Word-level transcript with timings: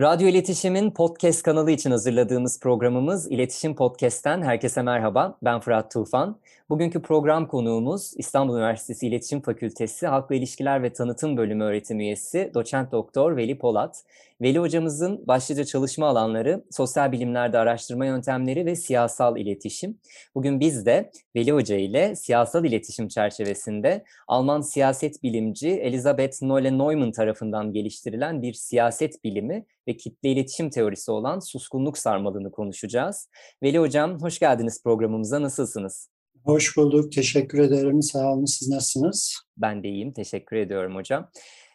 Radyo 0.00 0.28
İletişim'in 0.28 0.90
podcast 0.90 1.42
kanalı 1.42 1.70
için 1.70 1.90
hazırladığımız 1.90 2.60
programımız 2.60 3.30
İletişim 3.30 3.76
Podcast'ten 3.76 4.42
herkese 4.42 4.82
merhaba. 4.82 5.38
Ben 5.42 5.60
Fırat 5.60 5.90
Tufan. 5.92 6.36
Bugünkü 6.70 7.02
program 7.02 7.48
konuğumuz 7.48 8.12
İstanbul 8.16 8.56
Üniversitesi 8.56 9.06
İletişim 9.06 9.40
Fakültesi 9.40 10.06
Halkla 10.06 10.34
İlişkiler 10.34 10.82
ve 10.82 10.92
Tanıtım 10.92 11.36
Bölümü 11.36 11.64
öğretim 11.64 12.00
üyesi 12.00 12.50
doçent 12.54 12.92
doktor 12.92 13.36
Veli 13.36 13.58
Polat. 13.58 14.02
Veli 14.40 14.58
hocamızın 14.58 15.26
başlıca 15.26 15.64
çalışma 15.64 16.06
alanları 16.06 16.64
sosyal 16.70 17.12
bilimlerde 17.12 17.58
araştırma 17.58 18.06
yöntemleri 18.06 18.66
ve 18.66 18.76
siyasal 18.76 19.36
iletişim. 19.36 19.98
Bugün 20.34 20.60
biz 20.60 20.86
de 20.86 21.10
Veli 21.36 21.52
Hoca 21.52 21.76
ile 21.76 22.16
siyasal 22.16 22.64
iletişim 22.64 23.08
çerçevesinde 23.08 24.04
Alman 24.28 24.60
siyaset 24.60 25.22
bilimci 25.22 25.68
Elisabeth 25.68 26.42
Nolle 26.42 26.78
Neumann 26.78 27.12
tarafından 27.12 27.72
geliştirilen 27.72 28.42
bir 28.42 28.52
siyaset 28.52 29.24
bilimi 29.24 29.66
ve 29.88 29.96
kitle 29.96 30.28
iletişim 30.32 30.70
teorisi 30.70 31.10
olan 31.10 31.38
suskunluk 31.38 31.98
sarmalını 31.98 32.50
konuşacağız. 32.50 33.28
Veli 33.62 33.78
Hocam 33.78 34.20
hoş 34.20 34.38
geldiniz 34.38 34.82
programımıza. 34.82 35.42
Nasılsınız? 35.42 36.08
Hoş 36.44 36.76
bulduk. 36.76 37.12
Teşekkür 37.12 37.58
ederim. 37.58 38.02
Sağ 38.02 38.32
olun. 38.32 38.44
Siz 38.44 38.68
nasılsınız? 38.68 39.36
Ben 39.56 39.82
de 39.82 39.88
iyiyim. 39.88 40.12
Teşekkür 40.12 40.56
ediyorum 40.56 40.94
hocam. 40.94 41.30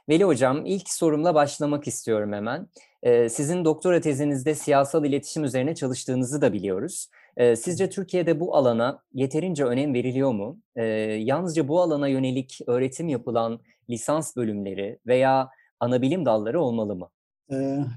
Veli 0.10 0.24
Hocam 0.24 0.66
ilk 0.66 0.90
sorumla 0.90 1.36
başlamak 1.36 1.88
istiyorum 1.88 2.34
hemen. 2.34 2.68
Ee, 3.04 3.30
sizin 3.30 3.66
doktora 3.66 4.02
tezinizde 4.02 4.56
siyasal 4.56 5.06
iletişim 5.06 5.44
üzerine 5.44 5.76
çalıştığınızı 5.76 6.42
da 6.42 6.54
biliyoruz. 6.54 7.08
Ee, 7.38 7.56
sizce 7.56 7.90
Türkiye'de 7.90 8.40
bu 8.40 8.56
alana 8.56 9.00
yeterince 9.14 9.66
önem 9.66 9.94
veriliyor 9.94 10.32
mu? 10.32 10.60
Ee, 10.76 10.84
yalnızca 11.20 11.68
bu 11.68 11.82
alana 11.82 12.08
yönelik 12.08 12.60
öğretim 12.68 13.08
yapılan 13.08 13.60
lisans 13.90 14.36
bölümleri 14.36 15.00
veya 15.08 15.50
anabilim 15.80 16.26
dalları 16.26 16.62
olmalı 16.62 16.96
mı? 16.96 17.10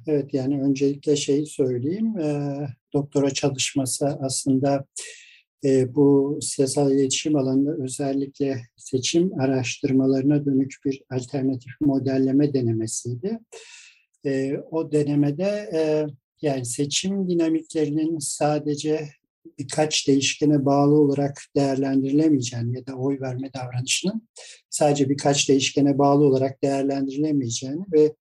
Evet 0.07 0.35
yani 0.35 0.63
öncelikle 0.63 1.17
şeyi 1.17 1.47
söyleyeyim. 1.47 2.15
Doktora 2.93 3.31
çalışması 3.31 4.19
aslında 4.23 4.85
bu 5.65 6.39
siyasal 6.43 6.93
iletişim 6.93 7.37
alanında 7.37 7.85
özellikle 7.85 8.61
seçim 8.77 9.41
araştırmalarına 9.41 10.45
dönük 10.45 10.75
bir 10.85 11.03
alternatif 11.11 11.73
modelleme 11.81 12.55
denemesiydi. 12.55 13.39
O 14.71 14.93
denemede 14.93 15.71
yani 16.43 16.65
seçim 16.65 17.29
dinamiklerinin 17.29 18.19
sadece 18.19 19.09
birkaç 19.59 20.09
değişkene 20.09 20.65
bağlı 20.65 20.95
olarak 20.95 21.43
değerlendirilemeyeceğini 21.57 22.77
ya 22.77 22.87
da 22.87 22.95
oy 22.95 23.21
verme 23.21 23.51
davranışının 23.53 24.29
sadece 24.71 25.09
birkaç 25.09 25.49
değişkene 25.49 25.99
bağlı 25.99 26.25
olarak 26.25 26.63
değerlendirilemeyeceğini 26.63 27.85
ve 27.93 28.15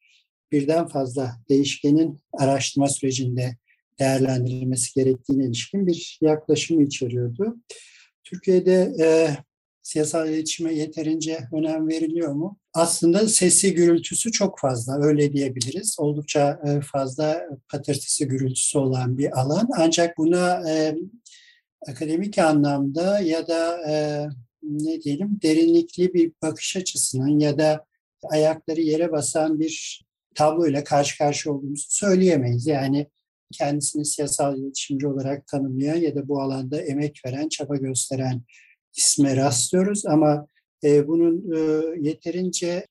birden 0.51 0.87
fazla 0.87 1.31
değişkenin 1.49 2.19
araştırma 2.33 2.89
sürecinde 2.89 3.57
değerlendirilmesi 3.99 4.93
gerektiğine 4.93 5.45
ilişkin 5.45 5.87
bir 5.87 6.19
yaklaşımı 6.21 6.83
içeriyordu. 6.83 7.55
Türkiye'de 8.23 8.93
e, 8.99 9.29
siyasal 9.85 10.29
iletişime 10.29 10.73
yeterince 10.73 11.39
önem 11.53 11.87
veriliyor 11.87 12.31
mu? 12.31 12.57
Aslında 12.73 13.27
sesi 13.27 13.73
gürültüsü 13.73 14.31
çok 14.31 14.59
fazla, 14.59 15.05
öyle 15.05 15.33
diyebiliriz. 15.33 15.95
Oldukça 15.99 16.59
e, 16.65 16.81
fazla 16.81 17.41
patırtısı 17.69 18.25
gürültüsü 18.25 18.77
olan 18.77 19.17
bir 19.17 19.39
alan. 19.39 19.67
Ancak 19.77 20.17
buna 20.17 20.69
e, 20.69 20.95
akademik 21.87 22.37
anlamda 22.37 23.19
ya 23.19 23.47
da 23.47 23.91
e, 23.91 24.25
ne 24.63 25.01
diyelim 25.01 25.39
derinlikli 25.43 26.13
bir 26.13 26.31
bakış 26.41 26.77
açısının 26.77 27.39
ya 27.39 27.57
da 27.57 27.85
ayakları 28.23 28.81
yere 28.81 29.11
basan 29.11 29.59
bir 29.59 30.05
tabloyla 30.35 30.83
karşı 30.83 31.17
karşı 31.17 31.53
olduğumuzu 31.53 31.85
söyleyemeyiz. 31.89 32.67
Yani 32.67 33.07
kendisini 33.53 34.05
siyasal 34.05 34.57
iletişimci 34.57 35.07
olarak 35.07 35.47
tanımlayan 35.47 35.97
ya 35.97 36.15
da 36.15 36.27
bu 36.27 36.41
alanda 36.41 36.81
emek 36.81 37.21
veren, 37.25 37.49
çaba 37.49 37.75
gösteren 37.75 38.41
isme 38.97 39.35
rastlıyoruz 39.35 40.05
ama 40.05 40.47
e, 40.83 41.07
bunun 41.07 41.51
e, 41.55 41.59
yeterince 42.09 42.87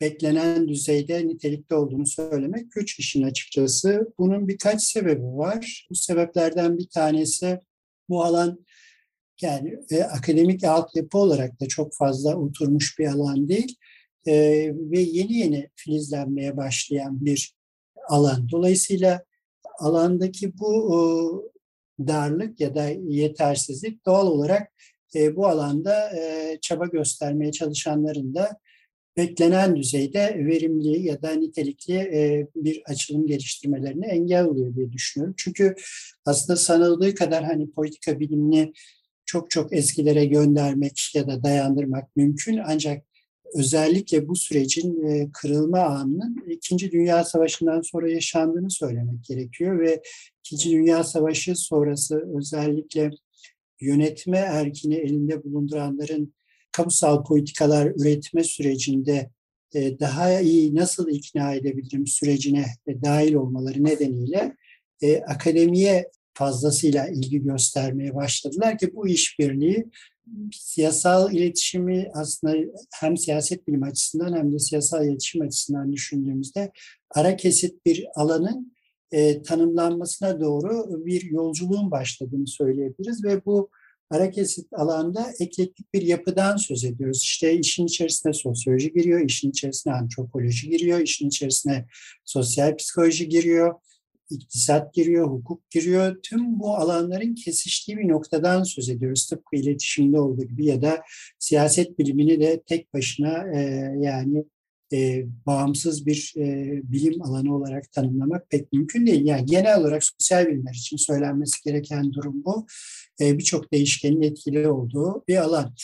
beklenen 0.00 0.68
düzeyde 0.68 1.26
nitelikte 1.26 1.74
olduğunu 1.74 2.06
söylemek 2.06 2.72
güç 2.72 2.98
işin 2.98 3.22
açıkçası. 3.22 4.12
Bunun 4.18 4.48
birkaç 4.48 4.82
sebebi 4.82 5.22
var. 5.22 5.86
Bu 5.90 5.94
sebeplerden 5.94 6.78
bir 6.78 6.88
tanesi 6.88 7.60
bu 8.08 8.24
alan 8.24 8.64
yani 9.42 9.78
e, 9.90 10.02
akademik 10.02 10.64
altyapı 10.64 11.18
olarak 11.18 11.60
da 11.60 11.68
çok 11.68 11.94
fazla 11.94 12.36
oturmuş 12.36 12.98
bir 12.98 13.06
alan 13.06 13.48
değil 13.48 13.76
e, 14.26 14.32
ve 14.74 15.00
yeni 15.00 15.32
yeni 15.38 15.70
filizlenmeye 15.76 16.56
başlayan 16.56 17.24
bir 17.24 17.54
alan. 18.08 18.48
Dolayısıyla 18.50 19.24
alandaki 19.78 20.58
bu 20.58 21.52
darlık 22.06 22.60
ya 22.60 22.74
da 22.74 22.88
yetersizlik 23.08 24.06
doğal 24.06 24.26
olarak 24.26 24.72
e, 25.14 25.36
bu 25.36 25.46
alanda 25.46 26.10
e, 26.16 26.58
çaba 26.60 26.86
göstermeye 26.86 27.52
çalışanların 27.52 28.34
da 28.34 28.58
beklenen 29.16 29.76
düzeyde 29.76 30.46
verimli 30.46 31.02
ya 31.02 31.22
da 31.22 31.30
nitelikli 31.32 31.94
e, 31.94 32.46
bir 32.56 32.82
açılım 32.86 33.26
geliştirmelerini 33.26 34.06
engel 34.06 34.44
oluyor 34.44 34.74
diye 34.74 34.92
düşünüyorum. 34.92 35.34
Çünkü 35.38 35.74
aslında 36.24 36.56
sanıldığı 36.56 37.14
kadar 37.14 37.44
hani 37.44 37.70
politika 37.70 38.20
bilimini 38.20 38.72
çok 39.26 39.50
çok 39.50 39.72
eskilere 39.72 40.24
göndermek 40.24 41.10
ya 41.14 41.26
da 41.26 41.42
dayandırmak 41.42 42.16
mümkün 42.16 42.60
ancak 42.66 43.07
özellikle 43.54 44.28
bu 44.28 44.36
sürecin 44.36 45.04
e, 45.04 45.30
kırılma 45.32 45.80
anının 45.80 46.44
İkinci 46.48 46.92
Dünya 46.92 47.24
Savaşı'ndan 47.24 47.80
sonra 47.80 48.10
yaşandığını 48.10 48.70
söylemek 48.70 49.24
gerekiyor 49.24 49.80
ve 49.80 50.02
İkinci 50.40 50.70
Dünya 50.70 51.04
Savaşı 51.04 51.56
sonrası 51.56 52.24
özellikle 52.36 53.10
yönetme 53.80 54.38
erkini 54.38 54.94
elinde 54.94 55.44
bulunduranların 55.44 56.34
kamusal 56.72 57.24
politikalar 57.24 57.86
üretme 57.86 58.44
sürecinde 58.44 59.30
e, 59.74 60.00
daha 60.00 60.40
iyi 60.40 60.74
nasıl 60.74 61.08
ikna 61.08 61.54
edebilirim 61.54 62.06
sürecine 62.06 62.66
dahil 63.04 63.34
olmaları 63.34 63.84
nedeniyle 63.84 64.56
e, 65.02 65.20
akademiye 65.20 66.10
fazlasıyla 66.38 67.08
ilgi 67.08 67.42
göstermeye 67.42 68.14
başladılar 68.14 68.78
ki 68.78 68.94
bu 68.94 69.08
işbirliği 69.08 69.86
siyasal 70.52 71.32
iletişimi 71.32 72.10
aslında 72.14 72.54
hem 72.94 73.16
siyaset 73.16 73.68
bilim 73.68 73.82
açısından 73.82 74.36
hem 74.36 74.52
de 74.52 74.58
siyasal 74.58 75.06
iletişim 75.06 75.42
açısından 75.42 75.92
düşündüğümüzde 75.92 76.72
ara 77.10 77.36
kesit 77.36 77.86
bir 77.86 78.06
alanın 78.14 78.72
e, 79.12 79.42
tanımlanmasına 79.42 80.40
doğru 80.40 81.04
bir 81.06 81.22
yolculuğun 81.22 81.90
başladığını 81.90 82.46
söyleyebiliriz 82.46 83.24
ve 83.24 83.44
bu 83.44 83.70
ara 84.10 84.30
kesit 84.30 84.72
alanda 84.72 85.32
eklektik 85.40 85.94
bir 85.94 86.02
yapıdan 86.02 86.56
söz 86.56 86.84
ediyoruz. 86.84 87.22
İşte 87.22 87.58
işin 87.58 87.86
içerisine 87.86 88.32
sosyoloji 88.32 88.92
giriyor, 88.92 89.20
işin 89.20 89.50
içerisine 89.50 89.92
antropoloji 89.92 90.70
giriyor, 90.70 91.00
işin 91.00 91.28
içerisine 91.28 91.86
sosyal 92.24 92.76
psikoloji 92.76 93.28
giriyor, 93.28 93.74
iktisat 94.30 94.94
giriyor, 94.94 95.30
hukuk 95.30 95.70
giriyor. 95.70 96.16
Tüm 96.22 96.60
bu 96.60 96.76
alanların 96.76 97.34
kesiştiği 97.34 97.98
bir 97.98 98.08
noktadan 98.08 98.62
söz 98.62 98.88
ediyoruz. 98.88 99.26
Tıpkı 99.26 99.56
iletişimde 99.56 100.20
olduğu 100.20 100.44
gibi 100.44 100.66
ya 100.66 100.82
da 100.82 101.02
siyaset 101.38 101.98
bilimini 101.98 102.40
de 102.40 102.62
tek 102.66 102.94
başına 102.94 103.54
e, 103.54 103.60
yani 104.00 104.44
e, 104.92 105.24
bağımsız 105.46 106.06
bir 106.06 106.34
e, 106.36 106.70
bilim 106.82 107.22
alanı 107.22 107.56
olarak 107.56 107.92
tanımlamak 107.92 108.50
pek 108.50 108.72
mümkün 108.72 109.06
değil. 109.06 109.26
Yani 109.26 109.46
genel 109.46 109.80
olarak 109.80 110.04
sosyal 110.04 110.46
bilimler 110.46 110.74
için 110.74 110.96
söylenmesi 110.96 111.64
gereken 111.64 112.12
durum 112.12 112.44
bu. 112.44 112.66
E, 113.20 113.38
Birçok 113.38 113.72
değişkenin 113.72 114.22
etkili 114.22 114.68
olduğu 114.68 115.24
bir 115.28 115.36
alan. 115.36 115.74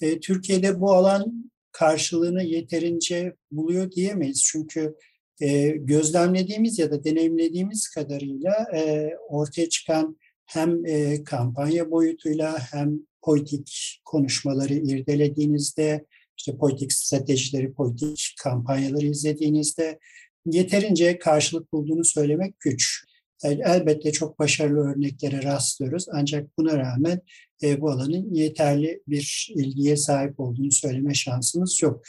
E, 0.00 0.20
Türkiye'de 0.20 0.80
bu 0.80 0.92
alan 0.92 1.52
karşılığını 1.72 2.42
yeterince 2.42 3.34
buluyor 3.50 3.92
diyemeyiz. 3.92 4.42
Çünkü 4.44 4.94
e, 5.40 5.68
gözlemlediğimiz 5.68 6.78
ya 6.78 6.90
da 6.90 7.04
deneyimlediğimiz 7.04 7.88
kadarıyla 7.88 8.66
e, 8.74 9.10
ortaya 9.28 9.68
çıkan 9.68 10.16
hem 10.46 10.86
e, 10.86 11.24
kampanya 11.24 11.90
boyutuyla 11.90 12.58
hem 12.58 12.98
politik 13.22 14.00
konuşmaları 14.04 14.74
irdelediğinizde, 14.74 16.04
işte 16.38 16.56
politik 16.56 16.92
stratejileri, 16.92 17.72
politik 17.72 18.34
kampanyaları 18.42 19.06
izlediğinizde 19.06 19.98
yeterince 20.46 21.18
karşılık 21.18 21.72
bulduğunu 21.72 22.04
söylemek 22.04 22.60
güç. 22.60 23.04
elbette 23.44 24.12
çok 24.12 24.38
başarılı 24.38 24.92
örneklere 24.92 25.42
rastlıyoruz 25.42 26.06
ancak 26.12 26.58
buna 26.58 26.78
rağmen 26.78 27.20
e, 27.62 27.80
bu 27.80 27.90
alanın 27.90 28.34
yeterli 28.34 29.02
bir 29.08 29.52
ilgiye 29.56 29.96
sahip 29.96 30.40
olduğunu 30.40 30.72
söyleme 30.72 31.14
şansımız 31.14 31.82
yok. 31.82 32.02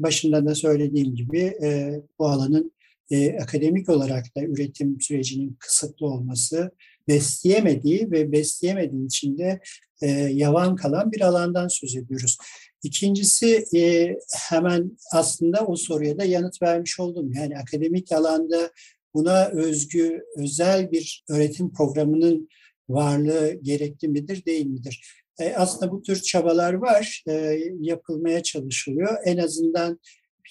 Başında 0.00 0.46
da 0.46 0.54
söylediğim 0.54 1.14
gibi 1.14 1.40
e, 1.40 2.00
bu 2.18 2.26
alanın 2.26 2.72
e, 3.10 3.38
akademik 3.38 3.88
olarak 3.88 4.36
da 4.36 4.42
üretim 4.42 5.00
sürecinin 5.00 5.56
kısıtlı 5.58 6.06
olması, 6.06 6.70
besleyemediği 7.08 8.10
ve 8.10 8.32
besleyemediği 8.32 9.06
için 9.06 9.38
de 9.38 9.60
e, 10.02 10.10
yavan 10.10 10.76
kalan 10.76 11.12
bir 11.12 11.20
alandan 11.20 11.68
söz 11.68 11.96
ediyoruz. 11.96 12.38
İkincisi 12.82 13.64
e, 13.76 14.14
hemen 14.48 14.98
aslında 15.12 15.66
o 15.66 15.76
soruya 15.76 16.18
da 16.18 16.24
yanıt 16.24 16.62
vermiş 16.62 17.00
oldum. 17.00 17.32
Yani 17.32 17.58
akademik 17.58 18.12
alanda 18.12 18.70
buna 19.14 19.48
özgü 19.48 20.22
özel 20.36 20.90
bir 20.90 21.24
öğretim 21.28 21.72
programının 21.72 22.48
varlığı 22.88 23.52
gerekli 23.62 24.08
midir, 24.08 24.44
değil 24.44 24.66
midir? 24.66 25.24
E, 25.40 25.54
aslında 25.56 25.92
bu 25.92 26.02
tür 26.02 26.22
çabalar 26.22 26.72
var, 26.72 27.24
e, 27.28 27.58
yapılmaya 27.80 28.42
çalışılıyor. 28.42 29.16
En 29.24 29.38
azından 29.38 30.00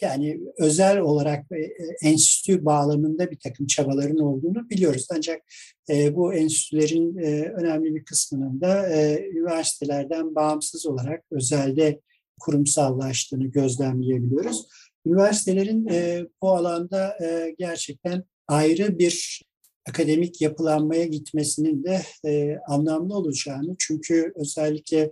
yani 0.01 0.39
özel 0.57 0.99
olarak 0.99 1.45
e, 1.51 2.07
enstitü 2.09 2.65
bağlamında 2.65 3.31
bir 3.31 3.39
takım 3.39 3.67
çabaların 3.67 4.17
olduğunu 4.17 4.69
biliyoruz. 4.69 5.07
Ancak 5.15 5.41
e, 5.89 6.15
bu 6.15 6.33
enstitülerin 6.33 7.17
e, 7.17 7.41
önemli 7.41 7.95
bir 7.95 8.03
kısmının 8.03 8.61
da 8.61 8.89
e, 8.89 9.29
üniversitelerden 9.31 10.35
bağımsız 10.35 10.85
olarak 10.85 11.23
özelde 11.31 11.99
kurumsallaştığını 12.39 13.47
gözlemleyebiliyoruz. 13.47 14.67
Üniversitelerin 15.05 15.87
e, 15.87 16.25
bu 16.41 16.49
alanda 16.49 17.17
e, 17.23 17.55
gerçekten 17.57 18.23
ayrı 18.47 18.99
bir 18.99 19.41
akademik 19.89 20.41
yapılanmaya 20.41 21.05
gitmesinin 21.05 21.83
de 21.83 22.01
e, 22.25 22.57
anlamlı 22.67 23.15
olacağını 23.15 23.75
çünkü 23.79 24.33
özellikle 24.35 25.11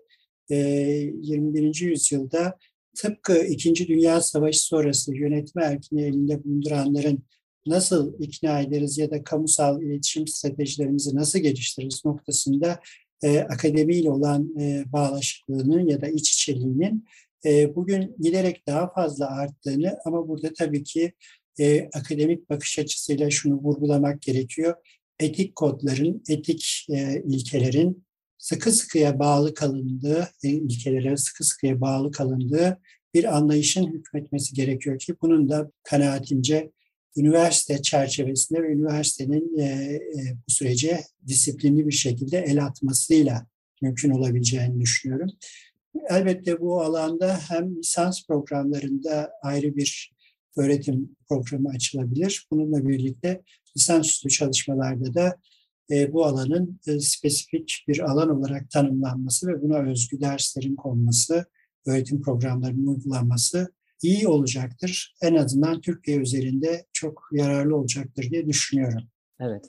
e, 0.50 0.56
21. 0.56 1.81
yüzyılda 1.81 2.57
tıpkı 2.97 3.45
İkinci 3.45 3.88
Dünya 3.88 4.21
Savaşı 4.21 4.59
sonrası 4.59 5.15
yönetme 5.15 5.63
erkini 5.63 6.01
elinde 6.01 6.44
bulunduranların 6.44 7.24
nasıl 7.65 8.13
ikna 8.19 8.62
ederiz 8.62 8.97
ya 8.97 9.12
da 9.12 9.24
kamusal 9.24 9.81
iletişim 9.81 10.27
stratejilerimizi 10.27 11.15
nasıl 11.15 11.39
geliştiririz 11.39 12.06
noktasında 12.06 12.79
e, 13.24 13.39
akademiyle 13.39 14.12
olan 14.12 14.59
e, 14.59 14.83
bağlaşıklığının 14.94 15.88
ya 15.88 16.01
da 16.01 16.07
iç 16.07 16.33
içeriğinin 16.33 17.06
e, 17.45 17.75
bugün 17.75 18.15
giderek 18.19 18.68
daha 18.68 18.94
fazla 18.94 19.27
arttığını 19.27 19.97
ama 20.06 20.27
burada 20.27 20.53
tabii 20.53 20.83
ki 20.83 21.13
e, 21.59 21.89
akademik 21.94 22.50
bakış 22.50 22.80
açısıyla 22.80 23.30
şunu 23.30 23.56
vurgulamak 23.56 24.21
gerekiyor. 24.21 24.75
Etik 25.19 25.56
kodların, 25.56 26.24
etik 26.30 26.86
e, 26.89 27.24
ilkelerin 27.27 28.06
sıkı 28.38 28.71
sıkıya 28.71 29.19
bağlı 29.19 29.54
kalındığı, 29.54 30.30
e, 30.44 30.50
ilkelere 30.50 31.18
sıkı 31.18 31.44
sıkıya 31.44 31.81
bağlı 31.81 32.12
kalındığı 32.12 32.80
bir 33.13 33.38
anlayışın 33.38 33.94
hükmetmesi 33.94 34.54
gerekiyor 34.54 35.00
ki 35.00 35.15
bunun 35.21 35.50
da 35.50 35.71
kanaatimce 35.83 36.71
üniversite 37.18 37.81
çerçevesinde 37.81 38.63
ve 38.63 38.68
üniversitenin 38.68 39.57
e, 39.57 39.63
e, 39.63 40.01
bu 40.48 40.51
sürece 40.51 41.03
disiplinli 41.27 41.88
bir 41.88 41.92
şekilde 41.92 42.38
el 42.38 42.65
atmasıyla 42.65 43.48
mümkün 43.81 44.10
olabileceğini 44.10 44.81
düşünüyorum. 44.81 45.30
Elbette 46.10 46.60
bu 46.60 46.81
alanda 46.81 47.39
hem 47.50 47.75
lisans 47.75 48.27
programlarında 48.27 49.31
ayrı 49.42 49.75
bir 49.75 50.16
öğretim 50.57 51.15
programı 51.30 51.69
açılabilir. 51.69 52.48
Bununla 52.51 52.88
birlikte 52.88 53.42
lisansüstü 53.77 54.30
çalışmalarda 54.30 55.13
da 55.13 55.38
e, 55.92 56.13
bu 56.13 56.25
alanın 56.25 56.80
e, 56.88 57.00
spesifik 57.00 57.86
bir 57.88 58.00
alan 58.12 58.30
olarak 58.30 58.69
tanımlanması 58.69 59.48
ve 59.48 59.62
buna 59.62 59.77
özgü 59.77 60.21
derslerin 60.21 60.75
konması, 60.75 61.45
öğretim 61.86 62.21
programlarının 62.21 62.88
uygulanması 62.88 63.74
iyi 64.01 64.27
olacaktır. 64.27 65.15
En 65.21 65.36
azından 65.36 65.81
Türkiye 65.81 66.18
üzerinde 66.18 66.86
çok 66.94 67.30
yararlı 67.31 67.75
olacaktır 67.75 68.30
diye 68.31 68.48
düşünüyorum. 68.48 69.03
Evet 69.39 69.65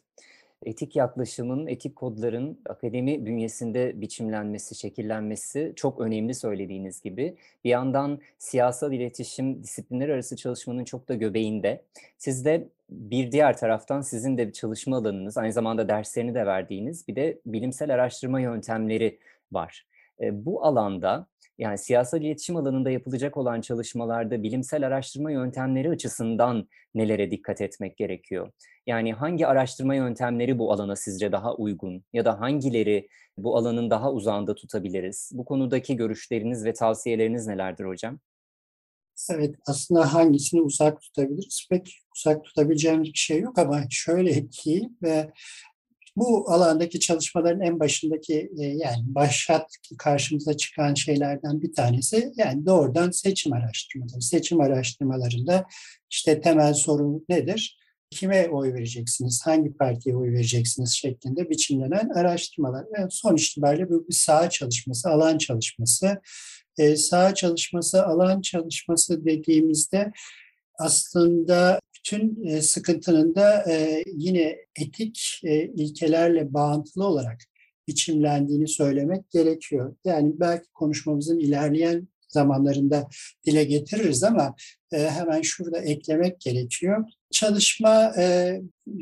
etik 0.64 0.96
yaklaşımın, 0.96 1.66
etik 1.66 1.96
kodların 1.96 2.60
akademi 2.68 3.26
bünyesinde 3.26 4.00
biçimlenmesi, 4.00 4.74
şekillenmesi 4.74 5.72
çok 5.76 6.00
önemli 6.00 6.34
söylediğiniz 6.34 7.00
gibi. 7.00 7.36
Bir 7.64 7.70
yandan 7.70 8.20
siyasal 8.38 8.92
iletişim, 8.92 9.62
disiplinler 9.62 10.08
arası 10.08 10.36
çalışmanın 10.36 10.84
çok 10.84 11.08
da 11.08 11.14
göbeğinde. 11.14 11.82
Siz 12.18 12.44
de 12.44 12.68
bir 12.90 13.32
diğer 13.32 13.56
taraftan 13.56 14.00
sizin 14.00 14.38
de 14.38 14.52
çalışma 14.52 14.96
alanınız, 14.96 15.38
aynı 15.38 15.52
zamanda 15.52 15.88
derslerini 15.88 16.34
de 16.34 16.46
verdiğiniz 16.46 17.08
bir 17.08 17.16
de 17.16 17.38
bilimsel 17.46 17.94
araştırma 17.94 18.40
yöntemleri 18.40 19.18
var. 19.52 19.86
Bu 20.20 20.64
alanda 20.64 21.26
yani 21.58 21.78
siyasal 21.78 22.22
iletişim 22.22 22.56
alanında 22.56 22.90
yapılacak 22.90 23.36
olan 23.36 23.60
çalışmalarda 23.60 24.42
bilimsel 24.42 24.86
araştırma 24.86 25.30
yöntemleri 25.30 25.90
açısından 25.90 26.68
nelere 26.94 27.30
dikkat 27.30 27.60
etmek 27.60 27.96
gerekiyor? 27.96 28.52
Yani 28.86 29.12
hangi 29.12 29.46
araştırma 29.46 29.94
yöntemleri 29.94 30.58
bu 30.58 30.72
alana 30.72 30.96
sizce 30.96 31.32
daha 31.32 31.54
uygun 31.54 32.04
ya 32.12 32.24
da 32.24 32.40
hangileri 32.40 33.08
bu 33.36 33.56
alanın 33.56 33.90
daha 33.90 34.12
uzağında 34.12 34.54
tutabiliriz? 34.54 35.30
Bu 35.34 35.44
konudaki 35.44 35.96
görüşleriniz 35.96 36.64
ve 36.64 36.72
tavsiyeleriniz 36.72 37.46
nelerdir 37.46 37.84
hocam? 37.84 38.18
Evet, 39.30 39.54
aslında 39.66 40.14
hangisini 40.14 40.60
uzak 40.60 41.00
tutabiliriz? 41.00 41.66
Pek 41.70 41.98
uzak 42.16 42.44
tutabileceğimiz 42.44 43.08
bir 43.08 43.18
şey 43.18 43.40
yok 43.40 43.58
ama 43.58 43.84
şöyle 43.90 44.48
ki 44.48 44.88
ve 45.02 45.30
bu 46.18 46.50
alandaki 46.50 47.00
çalışmaların 47.00 47.60
en 47.60 47.80
başındaki 47.80 48.50
e, 48.58 48.64
yani 48.64 49.02
başat 49.04 49.70
karşımıza 49.98 50.56
çıkan 50.56 50.94
şeylerden 50.94 51.62
bir 51.62 51.74
tanesi 51.74 52.32
yani 52.36 52.66
doğrudan 52.66 53.10
seçim 53.10 53.52
araştırmaları. 53.52 54.22
Seçim 54.22 54.60
araştırmalarında 54.60 55.66
işte 56.10 56.40
temel 56.40 56.74
sorun 56.74 57.24
nedir? 57.28 57.78
Kime 58.10 58.48
oy 58.48 58.74
vereceksiniz, 58.74 59.42
hangi 59.44 59.72
partiye 59.72 60.16
oy 60.16 60.32
vereceksiniz 60.32 60.92
şeklinde 60.92 61.50
biçimlenen 61.50 62.08
araştırmalar. 62.08 62.84
Yani 62.98 63.10
son 63.10 63.36
itibariyle 63.36 63.90
bu 63.90 64.08
bir 64.08 64.14
saha 64.14 64.50
çalışması, 64.50 65.10
alan 65.10 65.38
çalışması. 65.38 66.20
Ee, 66.78 66.96
saha 66.96 67.34
çalışması, 67.34 68.06
alan 68.06 68.40
çalışması 68.40 69.24
dediğimizde 69.24 70.12
aslında 70.78 71.80
bütün 72.08 72.44
e, 72.44 72.62
sıkıntının 72.62 73.34
da 73.34 73.64
e, 73.72 74.04
yine 74.06 74.58
etik 74.76 75.40
e, 75.44 75.64
ilkelerle 75.64 76.54
bağıntılı 76.54 77.06
olarak 77.06 77.44
biçimlendiğini 77.88 78.68
söylemek 78.68 79.30
gerekiyor. 79.30 79.96
Yani 80.04 80.32
belki 80.40 80.68
konuşmamızın 80.74 81.38
ilerleyen 81.38 82.08
zamanlarında 82.28 83.08
dile 83.46 83.64
getiririz 83.64 84.24
ama 84.24 84.54
hemen 84.90 85.42
şurada 85.42 85.78
eklemek 85.78 86.40
gerekiyor. 86.40 87.04
Çalışma 87.30 88.12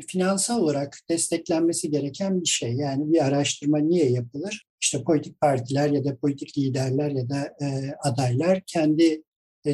finansal 0.07 0.61
olarak 0.61 0.97
desteklenmesi 1.09 1.91
gereken 1.91 2.41
bir 2.41 2.47
şey. 2.47 2.73
Yani 2.73 3.13
bir 3.13 3.25
araştırma 3.25 3.77
niye 3.77 4.09
yapılır? 4.09 4.65
İşte 4.81 5.03
politik 5.03 5.41
partiler 5.41 5.89
ya 5.89 6.05
da 6.05 6.17
politik 6.17 6.57
liderler 6.57 7.11
ya 7.11 7.29
da 7.29 7.55
adaylar 8.03 8.61
kendi 8.67 9.23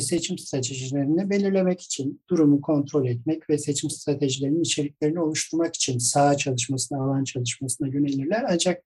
seçim 0.02 0.38
stratejilerini 0.38 1.30
belirlemek 1.30 1.82
için, 1.82 2.22
durumu 2.30 2.62
kontrol 2.62 3.08
etmek 3.08 3.50
ve 3.50 3.58
seçim 3.58 3.90
stratejilerinin 3.90 4.62
içeriklerini 4.62 5.20
oluşturmak 5.20 5.76
için 5.76 5.98
saha 5.98 6.38
çalışmasına, 6.38 7.04
alan 7.04 7.24
çalışmasına 7.24 7.88
yönelirler. 7.88 8.46
Ancak 8.50 8.84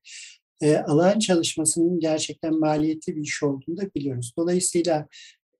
e, 0.60 0.76
alan 0.76 1.18
çalışmasının 1.18 2.00
gerçekten 2.00 2.58
maliyetli 2.58 3.16
bir 3.16 3.22
iş 3.22 3.42
olduğunu 3.42 3.76
da 3.76 3.94
biliyoruz. 3.94 4.32
Dolayısıyla 4.38 5.06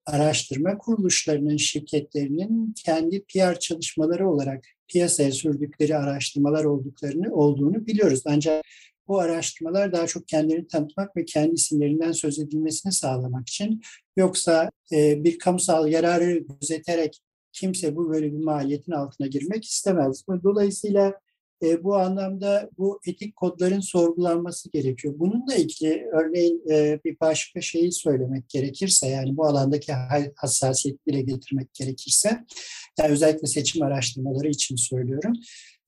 araştırma 0.05 0.77
kuruluşlarının, 0.77 1.57
şirketlerinin 1.57 2.73
kendi 2.85 3.23
PR 3.23 3.59
çalışmaları 3.59 4.29
olarak 4.29 4.65
piyasaya 4.87 5.31
sürdükleri 5.31 5.97
araştırmalar 5.97 6.65
olduklarını 6.65 7.35
olduğunu 7.35 7.87
biliyoruz. 7.87 8.21
Ancak 8.25 8.65
bu 9.09 9.19
araştırmalar 9.19 9.91
daha 9.91 10.07
çok 10.07 10.27
kendilerini 10.27 10.67
tanıtmak 10.67 11.17
ve 11.17 11.25
kendi 11.25 11.55
isimlerinden 11.55 12.11
söz 12.11 12.39
edilmesini 12.39 12.91
sağlamak 12.91 13.49
için 13.49 13.81
yoksa 14.17 14.69
e, 14.91 15.23
bir 15.23 15.39
kamusal 15.39 15.87
yararı 15.87 16.37
gözeterek 16.37 17.21
kimse 17.53 17.95
bu 17.95 18.09
böyle 18.09 18.33
bir 18.33 18.43
maliyetin 18.43 18.91
altına 18.91 19.27
girmek 19.27 19.65
istemez. 19.65 20.23
Dolayısıyla 20.43 21.13
e, 21.63 21.83
bu 21.83 21.95
anlamda 21.95 22.69
bu 22.77 22.99
etik 23.05 23.35
kodların 23.35 23.79
sorgulanması 23.79 24.71
gerekiyor. 24.71 25.13
Bununla 25.17 25.55
ilgili 25.55 26.07
örneğin 26.13 26.63
e, 26.71 26.99
bir 27.05 27.19
başka 27.19 27.61
şeyi 27.61 27.91
söylemek 27.91 28.49
gerekirse 28.49 29.07
yani 29.07 29.37
bu 29.37 29.45
alandaki 29.45 29.93
hassasiyetleri 30.35 31.25
getirmek 31.25 31.73
gerekirse 31.73 32.45
yani 32.99 33.11
özellikle 33.11 33.47
seçim 33.47 33.83
araştırmaları 33.83 34.47
için 34.47 34.75
söylüyorum. 34.75 35.33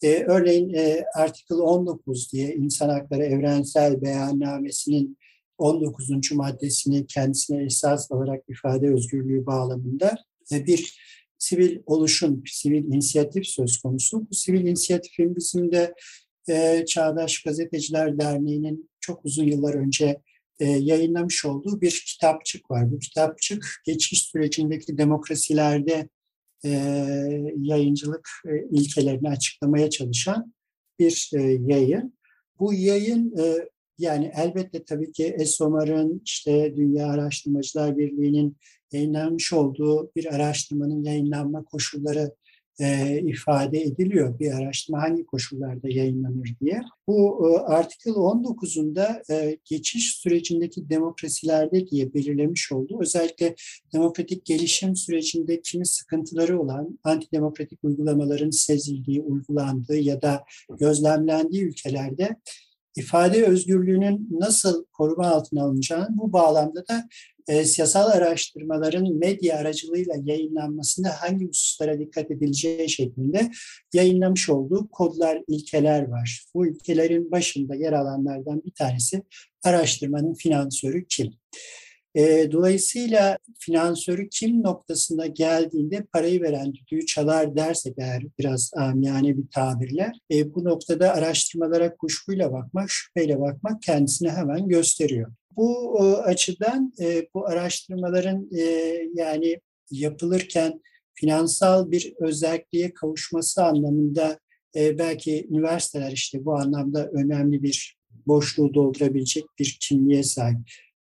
E, 0.03 0.23
örneğin 0.23 0.73
e, 0.73 1.03
Article 1.15 1.55
19 1.55 2.31
diye 2.33 2.55
İnsan 2.55 2.89
Hakları 2.89 3.23
Evrensel 3.23 4.01
Beyannamesi'nin 4.01 5.17
19. 5.57 6.31
maddesini 6.31 7.07
kendisine 7.07 7.63
esas 7.63 8.11
olarak 8.11 8.43
ifade 8.49 8.93
özgürlüğü 8.93 9.45
bağlamında 9.45 10.17
e, 10.51 10.65
bir 10.65 11.01
sivil 11.37 11.79
oluşum, 11.85 12.43
sivil 12.45 12.83
inisiyatif 12.83 13.47
söz 13.47 13.77
konusu. 13.77 14.27
Bu 14.31 14.35
sivil 14.35 14.61
inisiyatifin 14.61 15.35
bizim 15.35 15.71
de 15.71 15.93
e, 16.49 16.85
Çağdaş 16.85 17.43
Gazeteciler 17.43 18.19
Derneği'nin 18.19 18.89
çok 18.99 19.25
uzun 19.25 19.45
yıllar 19.45 19.73
önce 19.73 20.21
e, 20.59 20.65
yayınlamış 20.65 21.45
olduğu 21.45 21.81
bir 21.81 22.03
kitapçık 22.07 22.71
var. 22.71 22.91
Bu 22.91 22.99
kitapçık 22.99 23.81
geçiş 23.85 24.21
sürecindeki 24.21 24.97
demokrasilerde 24.97 26.09
e, 26.65 26.69
yayıncılık 27.57 28.29
e, 28.45 28.49
ilkelerini 28.71 29.29
açıklamaya 29.29 29.89
çalışan 29.89 30.53
bir 30.99 31.31
e, 31.35 31.41
yayın. 31.41 32.17
Bu 32.59 32.73
yayın 32.73 33.37
e, 33.37 33.69
yani 33.97 34.31
elbette 34.35 34.83
tabii 34.83 35.11
ki 35.11 35.35
ESOMAR'ın 35.39 36.21
işte 36.25 36.75
Dünya 36.75 37.07
Araştırmacılar 37.07 37.97
Birliği'nin 37.97 38.57
yayınlanmış 38.91 39.53
olduğu 39.53 40.11
bir 40.15 40.35
araştırmanın 40.35 41.03
yayınlanma 41.03 41.63
koşulları 41.63 42.35
e, 42.79 43.19
ifade 43.19 43.81
ediliyor 43.81 44.39
bir 44.39 44.51
araştırma 44.51 45.01
hangi 45.01 45.25
koşullarda 45.25 45.89
yayınlanır 45.89 46.55
diye. 46.61 46.81
Bu 47.07 47.49
e, 47.49 47.59
artikel 47.59 48.11
19'unda 48.11 49.33
e, 49.33 49.57
geçiş 49.65 50.15
sürecindeki 50.15 50.89
demokrasilerde 50.89 51.87
diye 51.87 52.13
belirlemiş 52.13 52.71
oldu. 52.71 52.97
Özellikle 53.01 53.55
demokratik 53.93 54.45
gelişim 54.45 54.95
sürecinde 54.95 55.61
kimi 55.61 55.85
sıkıntıları 55.85 56.61
olan 56.61 56.99
antidemokratik 57.03 57.79
uygulamaların 57.83 58.49
sezildiği, 58.49 59.21
uygulandığı 59.21 59.97
ya 59.97 60.21
da 60.21 60.43
gözlemlendiği 60.79 61.63
ülkelerde 61.63 62.35
ifade 62.95 63.45
özgürlüğünün 63.45 64.27
nasıl 64.31 64.85
koruma 64.85 65.27
altına 65.27 65.63
alınacağını 65.63 66.17
bu 66.17 66.33
bağlamda 66.33 66.87
da 66.87 67.07
e, 67.47 67.65
siyasal 67.65 68.09
araştırmaların 68.09 69.13
medya 69.13 69.57
aracılığıyla 69.57 70.13
yayınlanmasında 70.23 71.09
hangi 71.09 71.47
hususlara 71.47 71.99
dikkat 71.99 72.31
edileceği 72.31 72.89
şeklinde 72.89 73.51
yayınlamış 73.93 74.49
olduğu 74.49 74.89
kodlar, 74.89 75.41
ilkeler 75.47 76.07
var. 76.07 76.45
Bu 76.55 76.67
ilkelerin 76.67 77.31
başında 77.31 77.75
yer 77.75 77.93
alanlardan 77.93 78.61
bir 78.65 78.71
tanesi 78.71 79.23
araştırmanın 79.63 80.33
finansörü 80.33 81.05
kim? 81.09 81.33
E, 82.15 82.51
dolayısıyla 82.51 83.37
finansörü 83.59 84.29
kim 84.29 84.63
noktasına 84.63 85.27
geldiğinde 85.27 86.05
parayı 86.13 86.41
veren 86.41 86.73
düdüğü 86.73 87.05
çalar 87.05 87.55
dersek 87.55 87.93
eğer 87.97 88.23
biraz 88.39 88.71
amiyane 88.77 89.37
bir 89.37 89.47
tabirle 89.53 90.11
e, 90.33 90.53
bu 90.53 90.63
noktada 90.63 91.13
araştırmalara 91.13 91.95
kuşkuyla 91.95 92.51
bakmak, 92.53 92.89
şüpheyle 92.89 93.39
bakmak 93.39 93.81
kendisini 93.81 94.29
hemen 94.29 94.67
gösteriyor. 94.67 95.31
Bu 95.57 95.97
e, 95.99 96.03
açıdan 96.03 96.93
e, 96.99 97.27
bu 97.33 97.47
araştırmaların 97.47 98.49
e, 98.57 98.61
yani 99.15 99.59
yapılırken 99.91 100.81
finansal 101.13 101.91
bir 101.91 102.13
özelliğe 102.19 102.93
kavuşması 102.93 103.63
anlamında 103.63 104.39
belki 104.75 105.47
üniversiteler 105.49 106.11
işte 106.11 106.45
bu 106.45 106.55
anlamda 106.55 107.07
önemli 107.07 107.63
bir 107.63 107.97
boşluğu 108.27 108.73
doldurabilecek 108.73 109.45
bir 109.59 109.77
kimliğe 109.81 110.23
sahip. 110.23 110.57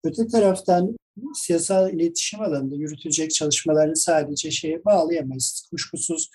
Öte 0.04 0.28
taraftan 0.28 0.98
siyasal 1.36 1.94
iletişim 1.94 2.42
alanında 2.42 2.76
yürütülecek 2.76 3.32
çalışmalarını 3.32 3.96
sadece 3.96 4.52
şeye 4.52 4.86
bağlayamayız. 4.86 5.68
Kuşkusuz 5.72 6.30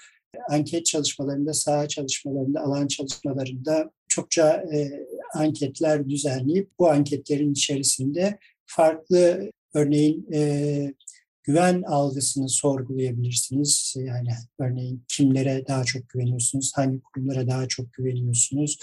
anket 0.50 0.86
çalışmalarında, 0.86 1.52
saha 1.52 1.88
çalışmalarında, 1.88 2.60
alan 2.60 2.86
çalışmalarında 2.86 3.90
çokça 4.12 4.64
e, 4.74 5.06
anketler 5.34 6.08
düzenleyip 6.08 6.70
bu 6.78 6.90
anketlerin 6.90 7.52
içerisinde 7.52 8.38
farklı 8.66 9.50
örneğin 9.74 10.32
e, 10.32 10.94
güven 11.42 11.82
algısını 11.82 12.48
sorgulayabilirsiniz. 12.48 13.94
Yani 13.96 14.30
örneğin 14.58 15.04
kimlere 15.08 15.64
daha 15.68 15.84
çok 15.84 16.08
güveniyorsunuz, 16.08 16.72
hangi 16.74 17.00
kurumlara 17.00 17.46
daha 17.48 17.68
çok 17.68 17.92
güveniyorsunuz 17.92 18.78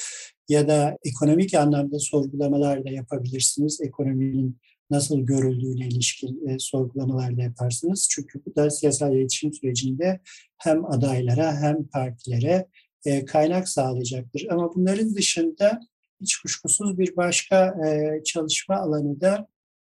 ya 0.49 0.67
da 0.67 0.97
ekonomik 1.03 1.53
anlamda 1.53 1.99
sorgulamalar 1.99 2.85
da 2.85 2.89
yapabilirsiniz. 2.89 3.81
Ekonominin 3.81 4.57
nasıl 4.91 5.19
görüldüğüne 5.19 5.87
ilişkin 5.87 6.47
e, 6.47 6.59
sorgulamalar 6.59 7.37
da 7.37 7.41
yaparsınız. 7.41 8.07
Çünkü 8.11 8.41
bu 8.45 8.55
da 8.55 8.69
siyasal 8.69 9.15
iletişim 9.15 9.53
sürecinde 9.53 10.19
hem 10.57 10.85
adaylara 10.85 11.61
hem 11.61 11.87
partilere 11.87 12.67
e, 13.05 13.25
kaynak 13.25 13.69
sağlayacaktır. 13.69 14.47
Ama 14.49 14.75
bunların 14.75 15.15
dışında 15.15 15.79
hiç 16.21 16.37
kuşkusuz 16.37 16.97
bir 16.97 17.17
başka 17.17 17.87
e, 17.87 18.23
çalışma 18.23 18.75
alanı 18.75 19.21
da 19.21 19.47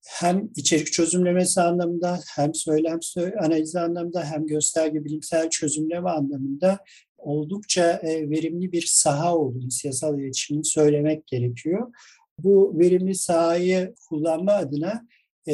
hem 0.06 0.50
içerik 0.56 0.92
çözümlemesi 0.92 1.60
anlamında 1.60 2.20
hem 2.36 2.54
söylem 2.54 2.98
analizi 3.40 3.80
anlamında 3.80 4.24
hem 4.24 4.46
gösterge 4.46 5.04
bilimsel 5.04 5.50
çözümleme 5.50 6.10
anlamında 6.10 6.78
oldukça 7.18 7.92
e, 7.92 8.30
verimli 8.30 8.72
bir 8.72 8.86
saha 8.86 9.36
olduğunu 9.36 9.70
siyasal 9.70 10.20
iletişimin 10.20 10.62
söylemek 10.62 11.26
gerekiyor. 11.26 11.92
Bu 12.38 12.78
verimli 12.78 13.14
sahayı 13.14 13.94
kullanma 14.08 14.52
adına 14.52 15.06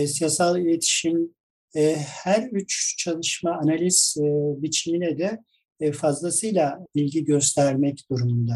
siyasal 0.07 0.61
iletişim 0.61 1.35
her 2.25 2.49
üç 2.53 2.97
çalışma 2.99 3.53
analiz 3.53 4.17
e, 4.19 4.23
biçimine 4.63 5.19
de 5.19 5.39
fazlasıyla 5.93 6.87
ilgi 6.95 7.25
göstermek 7.25 8.05
durumunda. 8.11 8.55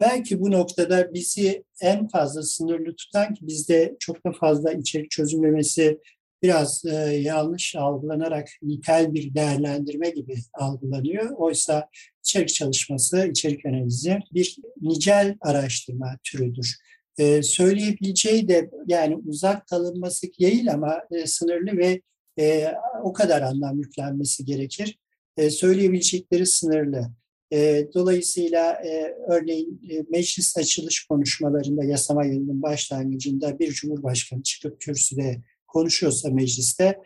Belki 0.00 0.40
bu 0.40 0.50
noktada 0.50 1.14
bizi 1.14 1.64
en 1.80 2.08
fazla 2.08 2.42
sınırlı 2.42 2.96
tutan 2.96 3.34
ki 3.34 3.46
bizde 3.46 3.96
çok 4.00 4.26
da 4.26 4.32
fazla 4.32 4.72
içerik 4.72 5.10
çözümlemesi 5.10 5.98
biraz 6.42 6.84
e, 6.84 6.94
yanlış 7.04 7.76
algılanarak 7.76 8.48
nitel 8.62 9.14
bir 9.14 9.34
değerlendirme 9.34 10.10
gibi 10.10 10.34
algılanıyor. 10.52 11.30
Oysa 11.36 11.88
içerik 12.24 12.48
çalışması, 12.48 13.26
içerik 13.26 13.66
analizi 13.66 14.18
bir 14.34 14.56
nicel 14.80 15.36
araştırma 15.40 16.16
türüdür. 16.24 16.76
E, 17.18 17.42
söyleyebileceği 17.42 18.48
de 18.48 18.70
yani 18.86 19.16
uzak 19.16 19.66
kalınması 19.66 20.26
değil 20.40 20.72
ama 20.72 21.00
e, 21.10 21.26
sınırlı 21.26 21.76
ve 21.76 22.00
e, 22.38 22.72
o 23.02 23.12
kadar 23.12 23.42
anlam 23.42 23.78
yüklenmesi 23.78 24.44
gerekir. 24.44 24.98
E, 25.36 25.50
söyleyebilecekleri 25.50 26.46
sınırlı. 26.46 27.10
E, 27.52 27.88
dolayısıyla 27.94 28.72
e, 28.72 29.14
örneğin 29.28 29.80
meclis 30.10 30.56
açılış 30.58 31.04
konuşmalarında 31.04 31.84
yasama 31.84 32.24
yılının 32.24 32.62
başlangıcında 32.62 33.58
bir 33.58 33.72
cumhurbaşkanı 33.72 34.42
çıkıp 34.42 34.80
kürsüde 34.80 35.42
konuşuyorsa 35.66 36.30
mecliste 36.30 36.98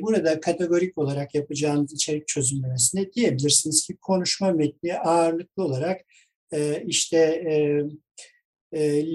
burada 0.00 0.40
kategorik 0.40 0.98
olarak 0.98 1.34
yapacağınız 1.34 1.92
içerik 1.92 2.28
çözümlemesine 2.28 3.12
diyebilirsiniz 3.12 3.86
ki 3.86 3.96
konuşma 3.96 4.52
metni 4.52 4.98
ağırlıklı 4.98 5.64
olarak 5.64 6.00
e, 6.52 6.84
işte 6.86 7.44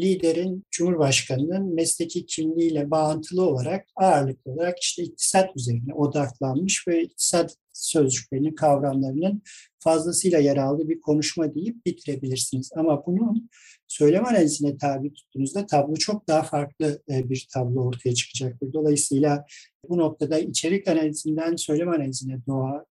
liderin, 0.02 0.66
Cumhurbaşkanı'nın 0.72 1.74
mesleki 1.76 2.26
kimliğiyle 2.26 2.92
bağıntılı 2.92 3.46
olarak 3.46 3.86
ağırlıklı 3.96 4.52
olarak 4.52 4.80
işte 4.80 5.04
iktisat 5.04 5.58
üzerine 5.58 5.94
odaklanmış 5.94 6.88
ve 6.88 7.04
iktisat 7.04 7.56
sözcüklerinin, 7.74 8.56
kavramlarının 8.56 9.42
fazlasıyla 9.80 10.40
yer 10.40 10.58
aldığı 10.58 10.90
bir 10.90 11.02
konuşma 11.02 11.56
deyip 11.56 11.86
bitirebilirsiniz. 11.86 12.72
Ama 12.76 13.06
bunun 13.06 13.50
söylem 13.88 14.26
analizine 14.26 14.78
tabi 14.78 15.14
tuttuğunuzda 15.14 15.66
tablo 15.66 15.96
çok 15.96 16.28
daha 16.28 16.44
farklı 16.44 17.02
e, 17.12 17.30
bir 17.30 17.48
tablo 17.54 17.84
ortaya 17.84 18.14
çıkacaktır. 18.14 18.74
Dolayısıyla 18.74 19.46
bu 19.90 19.98
noktada 19.98 20.40
içerik 20.40 20.88
analizinden 20.88 21.56
söylem 21.56 21.90
analizine 21.90 22.38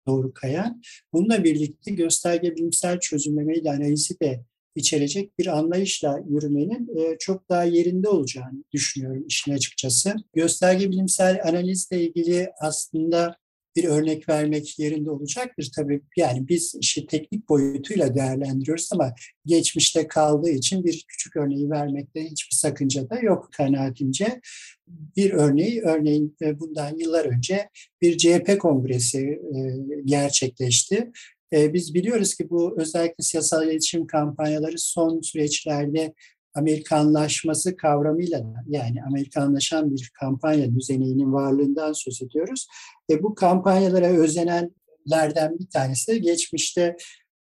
doğru 0.08 0.34
kayan, 0.34 0.82
bununla 1.14 1.44
birlikte 1.44 1.92
gösterge 1.92 2.56
bilimsel 2.56 3.00
çözümlemeyle 3.00 3.72
analizi 3.72 4.20
de 4.20 4.44
içerecek 4.76 5.40
bir 5.40 5.58
anlayışla 5.58 6.20
yürümenin 6.30 6.98
e, 6.98 7.18
çok 7.20 7.50
daha 7.50 7.64
yerinde 7.64 8.10
olacağını 8.10 8.64
düşünüyorum 8.72 9.26
işin 9.28 9.54
açıkçası. 9.54 10.16
Gösterge 10.34 10.92
bilimsel 10.92 11.40
analizle 11.44 12.02
ilgili 12.04 12.50
aslında 12.62 13.36
bir 13.76 13.84
örnek 13.84 14.30
vermek 14.30 14.80
yerinde 14.80 15.12
olacaktır. 15.12 15.72
Tabii 15.76 16.02
yani 16.18 16.48
biz 16.48 16.76
işi 16.82 17.08
teknik 17.08 17.50
boyutuyla 17.50 18.16
değerlendiriyoruz 18.16 18.90
ama 18.94 19.14
geçmişte 19.46 20.08
kaldığı 20.08 20.50
için 20.50 20.84
bir 20.84 21.06
küçük 21.08 21.36
örneği 21.36 21.70
vermekte 21.70 22.24
hiçbir 22.24 22.56
sakınca 22.56 23.10
da 23.10 23.20
yok 23.20 23.50
kanaatimce. 23.52 24.42
Bir 24.88 25.32
örneği 25.32 25.82
örneğin 25.82 26.36
e, 26.42 26.60
bundan 26.60 26.98
yıllar 26.98 27.26
önce 27.26 27.70
bir 28.02 28.18
CHP 28.18 28.60
kongresi 28.60 29.20
e, 29.20 29.60
gerçekleşti. 30.06 31.12
E, 31.54 31.74
biz 31.74 31.94
biliyoruz 31.94 32.36
ki 32.36 32.50
bu 32.50 32.76
özellikle 32.82 33.24
siyasal 33.24 33.68
iletişim 33.68 34.08
kampanyaları 34.08 34.76
son 34.78 35.22
süreçlerde 35.22 36.14
Amerikanlaşması 36.56 37.76
kavramıyla 37.76 38.44
yani 38.68 39.04
Amerikanlaşan 39.04 39.92
bir 39.92 40.12
kampanya 40.20 40.76
düzeninin 40.76 41.34
varlığından 41.34 41.94
söz 41.94 42.22
ediyoruz. 42.22 42.68
E, 43.10 43.24
bu 43.24 43.36
kampanyalara 43.36 44.08
özenenlerden 44.08 45.60
bir 45.60 45.70
tanesi 45.74 46.12
de 46.12 46.18
geçmişte 46.18 46.96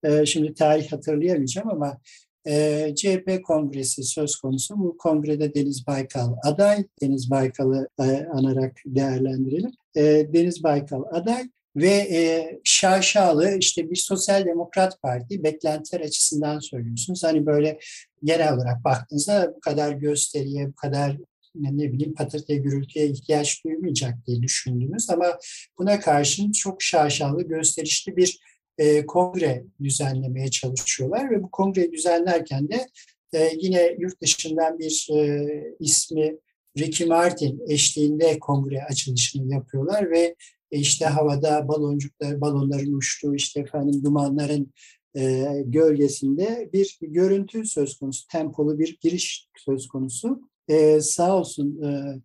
e, 0.05 0.27
şimdi 0.27 0.55
tarih 0.55 0.93
hatırlayamayacağım 0.93 1.69
ama 1.69 1.99
e, 2.47 2.95
CHP 2.97 3.43
kongresi 3.45 4.03
söz 4.03 4.37
konusu. 4.37 4.79
Bu 4.79 4.99
kongrede 4.99 5.55
Deniz 5.55 5.87
Baykal 5.87 6.37
aday. 6.45 6.85
Deniz 7.03 7.31
Baykal'ı 7.31 7.89
e, 8.01 8.27
anarak 8.33 8.77
değerlendirelim. 8.87 9.73
E, 9.97 10.03
Deniz 10.33 10.63
Baykal 10.63 11.03
aday 11.13 11.51
ve 11.77 11.89
e, 11.89 12.61
şaşalı 12.65 13.57
işte 13.59 13.91
bir 13.91 13.97
sosyal 13.97 14.45
demokrat 14.45 15.03
parti 15.03 15.45
beklentiler 15.45 16.01
açısından 16.01 16.59
söylüyorsunuz. 16.59 17.25
Hani 17.25 17.47
böyle 17.47 17.79
genel 18.25 18.55
olarak 18.55 18.85
baktığınızda 18.85 19.53
bu 19.57 19.61
kadar 19.61 19.93
gösteriye, 19.93 20.69
bu 20.69 20.75
kadar 20.75 21.17
ne 21.55 21.93
bileyim 21.93 22.15
patırtıya 22.15 22.59
gürültüye 22.59 23.07
ihtiyaç 23.07 23.65
duymayacak 23.65 24.15
diye 24.27 24.43
düşündünüz. 24.43 25.11
Ama 25.11 25.39
buna 25.79 26.01
karşın 26.01 26.53
çok 26.53 26.83
şaşalı 26.83 27.43
gösterişli 27.43 28.17
bir 28.17 28.39
e, 28.79 29.07
kongre 29.07 29.65
düzenlemeye 29.83 30.51
çalışıyorlar. 30.51 31.31
Ve 31.31 31.43
bu 31.43 31.51
kongre 31.51 31.93
düzenlerken 31.93 32.69
de 32.69 32.87
e, 33.33 33.51
yine 33.61 33.97
yurt 33.99 34.23
dışından 34.23 34.79
bir 34.79 35.09
e, 35.13 35.47
ismi 35.81 36.37
Ricky 36.79 37.09
Martin 37.09 37.61
eşliğinde 37.69 38.39
kongre 38.39 38.83
açılışını 38.83 39.53
yapıyorlar. 39.53 40.11
Ve 40.11 40.35
e, 40.73 40.79
işte 40.79 41.07
havada 41.07 41.69
baloncuklar, 41.69 42.41
balonların 42.41 42.93
uçtuğu, 42.93 43.35
işte 43.35 43.61
efendim 43.61 44.05
dumanların 44.05 44.73
e, 45.17 45.47
gölgesinde 45.65 46.71
bir 46.73 46.99
görüntü 47.03 47.67
söz 47.67 47.99
konusu, 47.99 48.27
tempolu 48.27 48.79
bir 48.79 48.99
giriş 49.01 49.49
söz 49.57 49.89
konusu. 49.89 50.41
E, 50.69 51.01
sağ 51.01 51.37
olsun 51.37 51.83
e, 51.83 52.21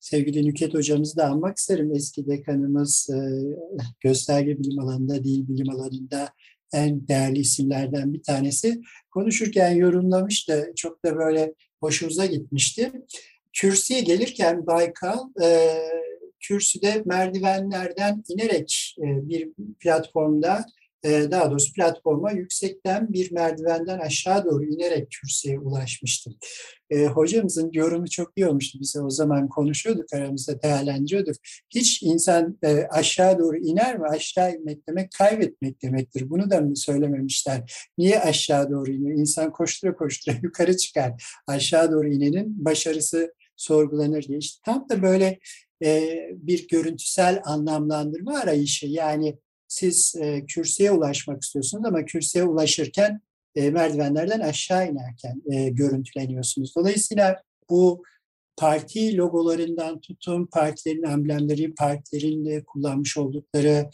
sevgili 0.00 0.46
Nüket 0.46 0.74
hocamızı 0.74 1.16
da 1.16 1.26
anmak 1.26 1.56
isterim. 1.56 1.92
Eski 1.94 2.26
dekanımız 2.26 3.10
e, 3.10 3.18
gösterge 4.00 4.58
bilim 4.58 4.78
alanında, 4.78 5.24
dil 5.24 5.48
bilim 5.48 5.70
alanında 5.70 6.28
en 6.72 7.08
değerli 7.08 7.38
isimlerden 7.38 8.14
bir 8.14 8.22
tanesi. 8.22 8.80
Konuşurken 9.10 9.70
yorumlamış 9.70 10.48
da 10.48 10.74
çok 10.74 11.04
da 11.04 11.16
böyle 11.16 11.54
hoşumuza 11.80 12.26
gitmişti. 12.26 12.92
Kürsüye 13.52 14.00
gelirken 14.00 14.66
Baykal 14.66 15.18
e, 15.42 15.78
kürsüde 16.42 17.02
merdivenlerden 17.06 18.22
inerek 18.28 18.96
e, 18.98 19.28
bir 19.28 19.48
platformda 19.80 20.66
e, 21.04 21.30
daha 21.30 21.50
doğrusu 21.50 21.72
platforma 21.72 22.32
yüksekten 22.32 23.12
bir 23.12 23.32
merdivenden 23.32 23.98
aşağı 23.98 24.44
doğru 24.44 24.64
inerek 24.64 25.10
kürsüye 25.10 25.58
ulaşmıştım. 25.58 26.36
E, 26.90 27.06
hocamızın 27.06 27.70
yorumu 27.72 28.10
çok 28.10 28.32
iyi 28.36 28.46
olmuştu. 28.46 28.78
Bize 28.80 29.00
o 29.00 29.10
zaman 29.10 29.48
konuşuyorduk, 29.48 30.14
aramızda 30.14 30.62
değerlendiriyorduk. 30.62 31.36
Hiç 31.70 32.02
insan 32.02 32.58
e, 32.64 32.86
aşağı 32.90 33.38
doğru 33.38 33.56
iner 33.56 33.98
mi? 33.98 34.06
Aşağı 34.08 34.54
inmek 34.54 34.88
demek 34.88 35.10
kaybetmek 35.18 35.82
demektir. 35.82 36.30
Bunu 36.30 36.50
da 36.50 36.60
mı 36.60 36.76
söylememişler? 36.76 37.88
Niye 37.98 38.20
aşağı 38.20 38.70
doğru 38.70 38.90
iniyor? 38.90 39.18
İnsan 39.18 39.52
koştura 39.52 39.96
koştura 39.96 40.36
yukarı 40.42 40.76
çıkar. 40.76 41.40
Aşağı 41.46 41.92
doğru 41.92 42.08
inenin 42.08 42.64
başarısı 42.64 43.34
sorgulanır 43.56 44.22
diye. 44.22 44.38
İşte 44.38 44.60
tam 44.64 44.88
da 44.88 45.02
böyle 45.02 45.38
bir 46.32 46.68
görüntüsel 46.68 47.42
anlamlandırma 47.44 48.38
arayışı. 48.38 48.86
Yani 48.86 49.38
siz 49.68 50.14
kürsüye 50.48 50.90
ulaşmak 50.90 51.42
istiyorsunuz 51.42 51.84
ama 51.84 52.04
kürsüye 52.04 52.44
ulaşırken 52.44 53.20
merdivenlerden 53.56 54.40
aşağı 54.40 54.90
inerken 54.90 55.42
görüntüleniyorsunuz. 55.74 56.76
Dolayısıyla 56.76 57.42
bu 57.70 58.02
parti 58.56 59.16
logolarından 59.16 60.00
tutun, 60.00 60.46
partilerin 60.46 61.02
amblemleri, 61.02 61.74
partilerin 61.74 62.64
kullanmış 62.64 63.16
oldukları 63.16 63.90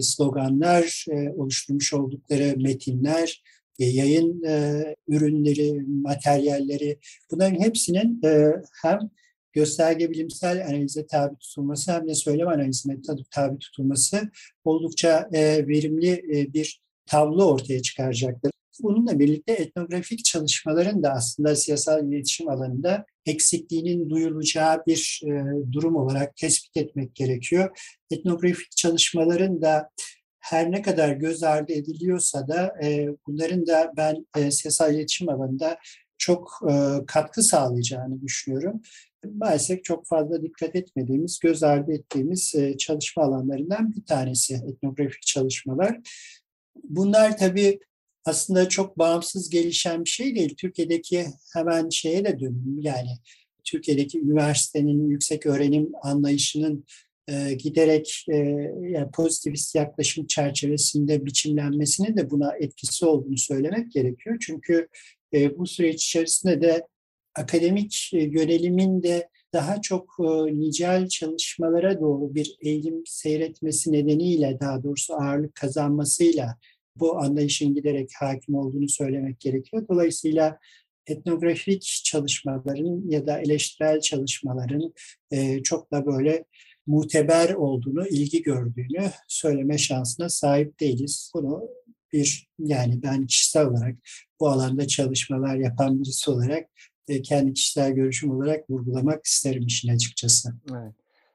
sloganlar, 0.00 1.06
oluşturmuş 1.36 1.94
oldukları 1.94 2.54
metinler, 2.56 3.42
yayın 3.78 4.42
ürünleri, 5.08 5.80
materyalleri 5.86 6.98
bunların 7.30 7.60
hepsinin 7.60 8.20
hem 8.82 8.98
gösterge 9.52 10.10
bilimsel 10.10 10.66
analize 10.66 11.06
tabi 11.06 11.36
tutulması 11.36 11.92
hem 11.92 12.08
de 12.08 12.14
söylem 12.14 12.48
analizine 12.48 12.96
tabi 13.30 13.58
tutulması 13.58 14.30
oldukça 14.64 15.28
e, 15.32 15.68
verimli 15.68 16.10
e, 16.10 16.52
bir 16.52 16.82
tablo 17.06 17.44
ortaya 17.44 17.82
çıkaracaktır. 17.82 18.52
Bununla 18.82 19.18
birlikte 19.18 19.52
etnografik 19.52 20.24
çalışmaların 20.24 21.02
da 21.02 21.10
aslında 21.12 21.56
siyasal 21.56 22.08
iletişim 22.08 22.48
alanında 22.48 23.04
eksikliğinin 23.26 24.10
duyulacağı 24.10 24.82
bir 24.86 25.22
e, 25.24 25.30
durum 25.72 25.96
olarak 25.96 26.36
tespit 26.36 26.76
etmek 26.76 27.14
gerekiyor. 27.14 27.78
Etnografik 28.10 28.70
çalışmaların 28.76 29.62
da 29.62 29.90
her 30.40 30.72
ne 30.72 30.82
kadar 30.82 31.12
göz 31.12 31.42
ardı 31.42 31.72
ediliyorsa 31.72 32.48
da 32.48 32.74
bunların 33.26 33.66
da 33.66 33.92
ben 33.96 34.24
siyasal 34.50 34.94
iletişim 34.94 35.28
alanında 35.28 35.78
çok 36.18 36.60
katkı 37.06 37.42
sağlayacağını 37.42 38.22
düşünüyorum 38.22 38.82
maalesef 39.24 39.84
çok 39.84 40.06
fazla 40.06 40.42
dikkat 40.42 40.76
etmediğimiz, 40.76 41.38
göz 41.38 41.62
ardı 41.62 41.92
ettiğimiz 41.92 42.54
e, 42.54 42.76
çalışma 42.76 43.22
alanlarından 43.22 43.94
bir 43.96 44.04
tanesi 44.04 44.54
etnografik 44.54 45.22
çalışmalar. 45.22 46.00
Bunlar 46.84 47.38
tabii 47.38 47.80
aslında 48.24 48.68
çok 48.68 48.98
bağımsız 48.98 49.50
gelişen 49.50 50.04
bir 50.04 50.10
şey 50.10 50.34
değil. 50.34 50.54
Türkiye'deki 50.56 51.26
hemen 51.54 51.88
şeye 51.88 52.24
de 52.24 52.40
dönüm 52.40 52.78
yani 52.80 53.10
Türkiye'deki 53.64 54.20
üniversitenin 54.20 55.08
yüksek 55.08 55.46
öğrenim 55.46 55.92
anlayışının 56.02 56.84
e, 57.28 57.54
giderek 57.54 58.24
e, 58.30 58.36
yani 58.80 59.10
pozitivist 59.14 59.74
yaklaşım 59.74 60.26
çerçevesinde 60.26 61.26
biçimlenmesinin 61.26 62.16
de 62.16 62.30
buna 62.30 62.56
etkisi 62.56 63.06
olduğunu 63.06 63.38
söylemek 63.38 63.92
gerekiyor. 63.92 64.36
Çünkü 64.40 64.88
bu 65.58 65.66
süreç 65.66 66.04
içerisinde 66.04 66.60
de 66.60 66.86
akademik 67.34 68.10
e, 68.12 68.18
yönelimin 68.18 69.02
de 69.02 69.28
daha 69.52 69.80
çok 69.80 70.16
e, 70.20 70.58
nicel 70.60 71.08
çalışmalara 71.08 72.00
doğru 72.00 72.34
bir 72.34 72.56
eğilim 72.60 73.02
seyretmesi 73.06 73.92
nedeniyle 73.92 74.58
daha 74.60 74.82
doğrusu 74.82 75.14
ağırlık 75.14 75.54
kazanmasıyla 75.54 76.56
bu 76.96 77.18
anlayışın 77.18 77.74
giderek 77.74 78.10
hakim 78.20 78.54
olduğunu 78.54 78.88
söylemek 78.88 79.40
gerekiyor. 79.40 79.86
Dolayısıyla 79.88 80.58
etnografik 81.06 81.82
çalışmaların 82.04 83.10
ya 83.10 83.26
da 83.26 83.38
eleştirel 83.38 84.00
çalışmaların 84.00 84.94
e, 85.30 85.62
çok 85.62 85.92
da 85.92 86.06
böyle 86.06 86.44
muteber 86.86 87.54
olduğunu, 87.54 88.08
ilgi 88.08 88.42
gördüğünü 88.42 89.10
söyleme 89.28 89.78
şansına 89.78 90.28
sahip 90.28 90.80
değiliz. 90.80 91.32
Bunu 91.34 91.68
bir 92.12 92.48
yani 92.58 93.02
ben 93.02 93.26
kişisel 93.26 93.66
olarak 93.66 93.96
bu 94.40 94.48
alanda 94.48 94.86
çalışmalar 94.86 95.56
yapan 95.56 96.00
birisi 96.00 96.30
olarak 96.30 96.68
kendi 97.24 97.52
kişisel 97.52 97.92
görüşüm 97.92 98.30
olarak 98.30 98.70
vurgulamak 98.70 99.24
isterim 99.24 99.66
işin 99.66 99.88
açıkçası. 99.88 100.54
Evet. 100.70 100.92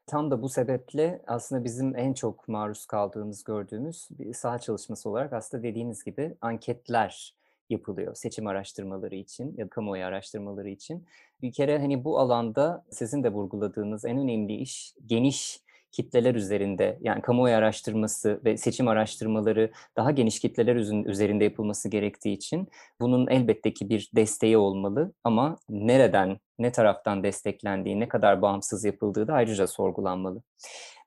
Tam 0.08 0.32
da 0.32 0.42
bu 0.42 0.50
sebeple 0.50 1.22
aslında 1.28 1.64
bizim 1.64 1.96
en 1.96 2.14
çok 2.14 2.48
maruz 2.48 2.86
kaldığımız, 2.86 3.44
gördüğümüz 3.44 4.08
bir 4.12 4.34
saha 4.34 4.60
çalışması 4.60 5.10
olarak 5.10 5.34
aslında 5.34 5.64
dediğiniz 5.64 6.04
gibi 6.04 6.36
anketler 6.42 7.34
yapılıyor 7.70 8.16
seçim 8.16 8.48
araştırmaları 8.48 9.16
için 9.16 9.56
ya 9.58 9.66
da 9.66 9.70
kamuoyu 9.70 10.04
araştırmaları 10.04 10.70
için. 10.70 11.06
Bir 11.42 11.52
kere 11.52 11.80
hani 11.80 12.04
bu 12.04 12.20
alanda 12.20 12.86
sizin 12.92 13.24
de 13.24 13.30
vurguladığınız 13.30 14.06
en 14.06 14.18
önemli 14.18 14.56
iş 14.56 14.94
geniş 15.06 15.62
kitleler 15.92 16.36
üzerinde 16.36 16.98
yani 17.02 17.22
kamuoyu 17.22 17.56
araştırması 17.56 18.42
ve 18.46 18.58
seçim 18.58 18.88
araştırmaları 18.88 19.72
daha 19.98 20.12
geniş 20.12 20.40
kitleler 20.40 20.76
üzerinde 21.06 21.44
yapılması 21.44 21.90
gerektiği 21.90 22.34
için 22.34 22.68
bunun 23.02 23.28
elbette 23.28 23.74
ki 23.74 23.90
bir 23.90 24.10
desteği 24.16 24.58
olmalı 24.58 25.14
ama 25.24 25.58
nereden, 25.70 26.40
ne 26.60 26.72
taraftan 26.72 27.24
desteklendiği, 27.24 28.00
ne 28.00 28.08
kadar 28.08 28.42
bağımsız 28.42 28.86
yapıldığı 28.86 29.28
da 29.28 29.34
ayrıca 29.34 29.68
sorgulanmalı. 29.68 30.42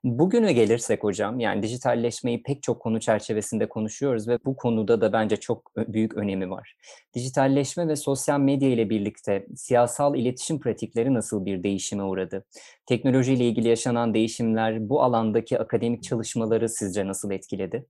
Bugüne 0.03 0.53
gelirsek 0.53 1.03
hocam, 1.03 1.39
yani 1.39 1.63
dijitalleşmeyi 1.63 2.43
pek 2.43 2.63
çok 2.63 2.79
konu 2.79 2.99
çerçevesinde 2.99 3.69
konuşuyoruz 3.69 4.27
ve 4.27 4.37
bu 4.45 4.55
konuda 4.55 5.01
da 5.01 5.13
bence 5.13 5.37
çok 5.37 5.71
büyük 5.77 6.17
önemi 6.17 6.49
var. 6.49 6.75
Dijitalleşme 7.13 7.87
ve 7.87 7.95
sosyal 7.95 8.39
medya 8.39 8.69
ile 8.69 8.89
birlikte 8.89 9.47
siyasal 9.55 10.15
iletişim 10.15 10.59
pratikleri 10.59 11.13
nasıl 11.13 11.45
bir 11.45 11.63
değişime 11.63 12.03
uğradı? 12.03 12.45
Teknolojiyle 12.85 13.47
ilgili 13.47 13.67
yaşanan 13.67 14.13
değişimler 14.13 14.89
bu 14.89 15.01
alandaki 15.01 15.59
akademik 15.59 16.03
çalışmaları 16.03 16.69
sizce 16.69 17.07
nasıl 17.07 17.31
etkiledi? 17.31 17.85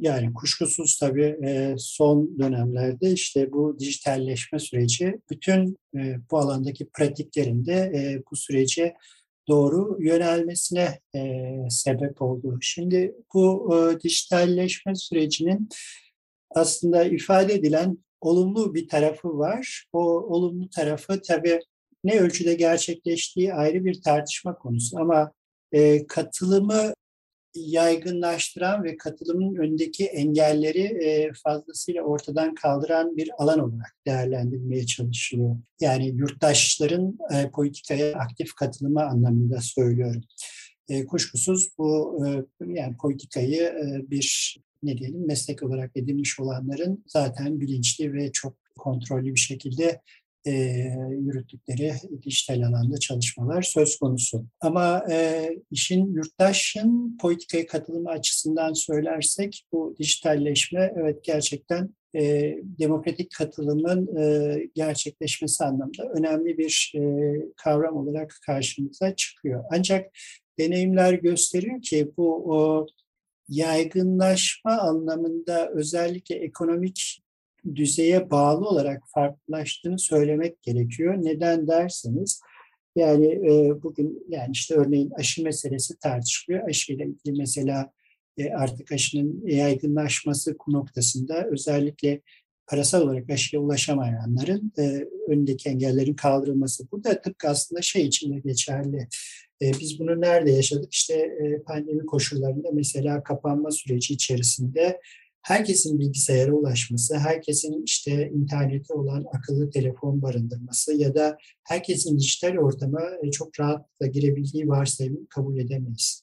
Yani 0.00 0.34
kuşkusuz 0.34 0.98
tabii 0.98 1.36
son 1.78 2.38
dönemlerde 2.38 3.12
işte 3.12 3.52
bu 3.52 3.78
dijitalleşme 3.78 4.58
süreci 4.58 5.20
bütün 5.30 5.76
bu 6.30 6.38
alandaki 6.38 6.88
pratiklerinde 6.88 7.92
bu 8.30 8.36
sürece 8.36 8.94
doğru 9.48 9.96
yönelmesine 10.00 11.00
e, 11.14 11.52
sebep 11.70 12.22
oldu. 12.22 12.58
Şimdi 12.60 13.14
bu 13.34 13.76
e, 13.76 14.00
dijitalleşme 14.00 14.94
sürecinin 14.94 15.68
aslında 16.50 17.04
ifade 17.04 17.54
edilen 17.54 17.98
olumlu 18.20 18.74
bir 18.74 18.88
tarafı 18.88 19.38
var. 19.38 19.86
O 19.92 20.00
olumlu 20.06 20.70
tarafı 20.70 21.22
tabii 21.22 21.60
ne 22.04 22.20
ölçüde 22.20 22.54
gerçekleştiği 22.54 23.54
ayrı 23.54 23.84
bir 23.84 24.02
tartışma 24.02 24.58
konusu 24.58 24.98
ama 24.98 25.32
e, 25.72 26.06
katılımı 26.06 26.92
yaygınlaştıran 27.54 28.84
ve 28.84 28.96
katılımın 28.96 29.54
önündeki 29.54 30.06
engelleri 30.06 30.82
e, 30.82 31.32
fazlasıyla 31.44 32.02
ortadan 32.02 32.54
kaldıran 32.54 33.16
bir 33.16 33.30
alan 33.38 33.58
olarak 33.58 33.96
değerlendirilmeye 34.06 34.86
çalışılıyor. 34.86 35.56
Yani 35.80 36.08
yurttaşların 36.08 37.18
e, 37.34 37.50
politikaya 37.50 38.18
aktif 38.18 38.54
katılımı 38.54 39.02
anlamında 39.02 39.60
söylüyorum. 39.60 40.22
E, 40.88 41.06
kuşkusuz 41.06 41.68
bu 41.78 42.22
yani 42.66 42.96
politikayı 42.96 43.74
bir 44.10 44.58
ne 44.82 44.98
diyelim 44.98 45.26
meslek 45.26 45.62
olarak 45.62 45.96
edinmiş 45.96 46.40
olanların 46.40 47.04
zaten 47.06 47.60
bilinçli 47.60 48.12
ve 48.12 48.32
çok 48.32 48.56
kontrollü 48.78 49.34
bir 49.34 49.40
şekilde 49.40 50.00
e, 50.46 50.52
yürüttükleri 51.10 51.92
dijital 52.22 52.62
alanda 52.62 52.98
çalışmalar 52.98 53.62
söz 53.62 53.98
konusu. 53.98 54.46
Ama 54.60 55.04
e, 55.10 55.48
işin 55.70 56.14
yurttaşın 56.14 57.18
politikaya 57.20 57.66
katılımı 57.66 58.10
açısından 58.10 58.72
söylersek 58.72 59.64
bu 59.72 59.94
dijitalleşme 59.98 60.92
evet 60.96 61.24
gerçekten 61.24 61.94
e, 62.14 62.54
demokratik 62.62 63.30
katılımın 63.34 64.16
e, 64.16 64.56
gerçekleşmesi 64.74 65.64
anlamında 65.64 66.08
önemli 66.14 66.58
bir 66.58 66.92
e, 66.96 67.00
kavram 67.56 67.96
olarak 67.96 68.34
karşımıza 68.46 69.16
çıkıyor. 69.16 69.64
Ancak 69.70 70.06
deneyimler 70.58 71.12
gösteriyor 71.12 71.82
ki 71.82 72.10
bu 72.16 72.54
o, 72.54 72.86
yaygınlaşma 73.48 74.72
anlamında 74.72 75.70
özellikle 75.74 76.34
ekonomik 76.34 77.22
düzeye 77.74 78.30
bağlı 78.30 78.68
olarak 78.68 79.02
farklılaştığını 79.14 79.98
söylemek 79.98 80.62
gerekiyor. 80.62 81.14
Neden 81.18 81.68
derseniz 81.68 82.40
yani 82.96 83.26
e, 83.26 83.82
bugün 83.82 84.26
yani 84.28 84.50
işte 84.52 84.74
örneğin 84.74 85.10
aşı 85.10 85.42
meselesi 85.42 85.98
tartışılıyor. 85.98 86.68
Aşıyla 86.68 87.04
ilgili 87.04 87.38
mesela 87.38 87.92
e, 88.36 88.50
artık 88.50 88.92
aşının 88.92 89.46
yaygınlaşması 89.46 90.56
noktasında 90.68 91.44
özellikle 91.44 92.20
parasal 92.66 93.02
olarak 93.02 93.30
aşıya 93.30 93.62
ulaşamayanların 93.62 94.72
e, 94.78 95.06
önündeki 95.28 95.68
engellerin 95.68 96.14
kaldırılması. 96.14 96.90
Bu 96.92 97.04
da 97.04 97.20
tıpkı 97.20 97.48
aslında 97.48 97.82
şey 97.82 98.06
için 98.06 98.34
de 98.34 98.40
geçerli. 98.40 99.08
E, 99.62 99.72
biz 99.80 100.00
bunu 100.00 100.20
nerede 100.20 100.50
yaşadık? 100.50 100.92
İşte 100.92 101.14
e, 101.14 101.62
pandemi 101.62 102.06
koşullarında 102.06 102.68
mesela 102.72 103.22
kapanma 103.22 103.70
süreci 103.70 104.14
içerisinde 104.14 105.00
herkesin 105.48 105.98
bilgisayara 105.98 106.52
ulaşması, 106.52 107.18
herkesin 107.18 107.82
işte 107.84 108.30
internete 108.34 108.94
olan 108.94 109.24
akıllı 109.34 109.70
telefon 109.70 110.22
barındırması 110.22 110.94
ya 110.94 111.14
da 111.14 111.38
herkesin 111.64 112.18
dijital 112.18 112.56
ortama 112.56 113.00
e, 113.22 113.30
çok 113.30 113.60
rahatlıkla 113.60 114.06
girebildiği 114.06 114.68
varsayımı 114.68 115.28
kabul 115.28 115.58
edemeyiz. 115.58 116.22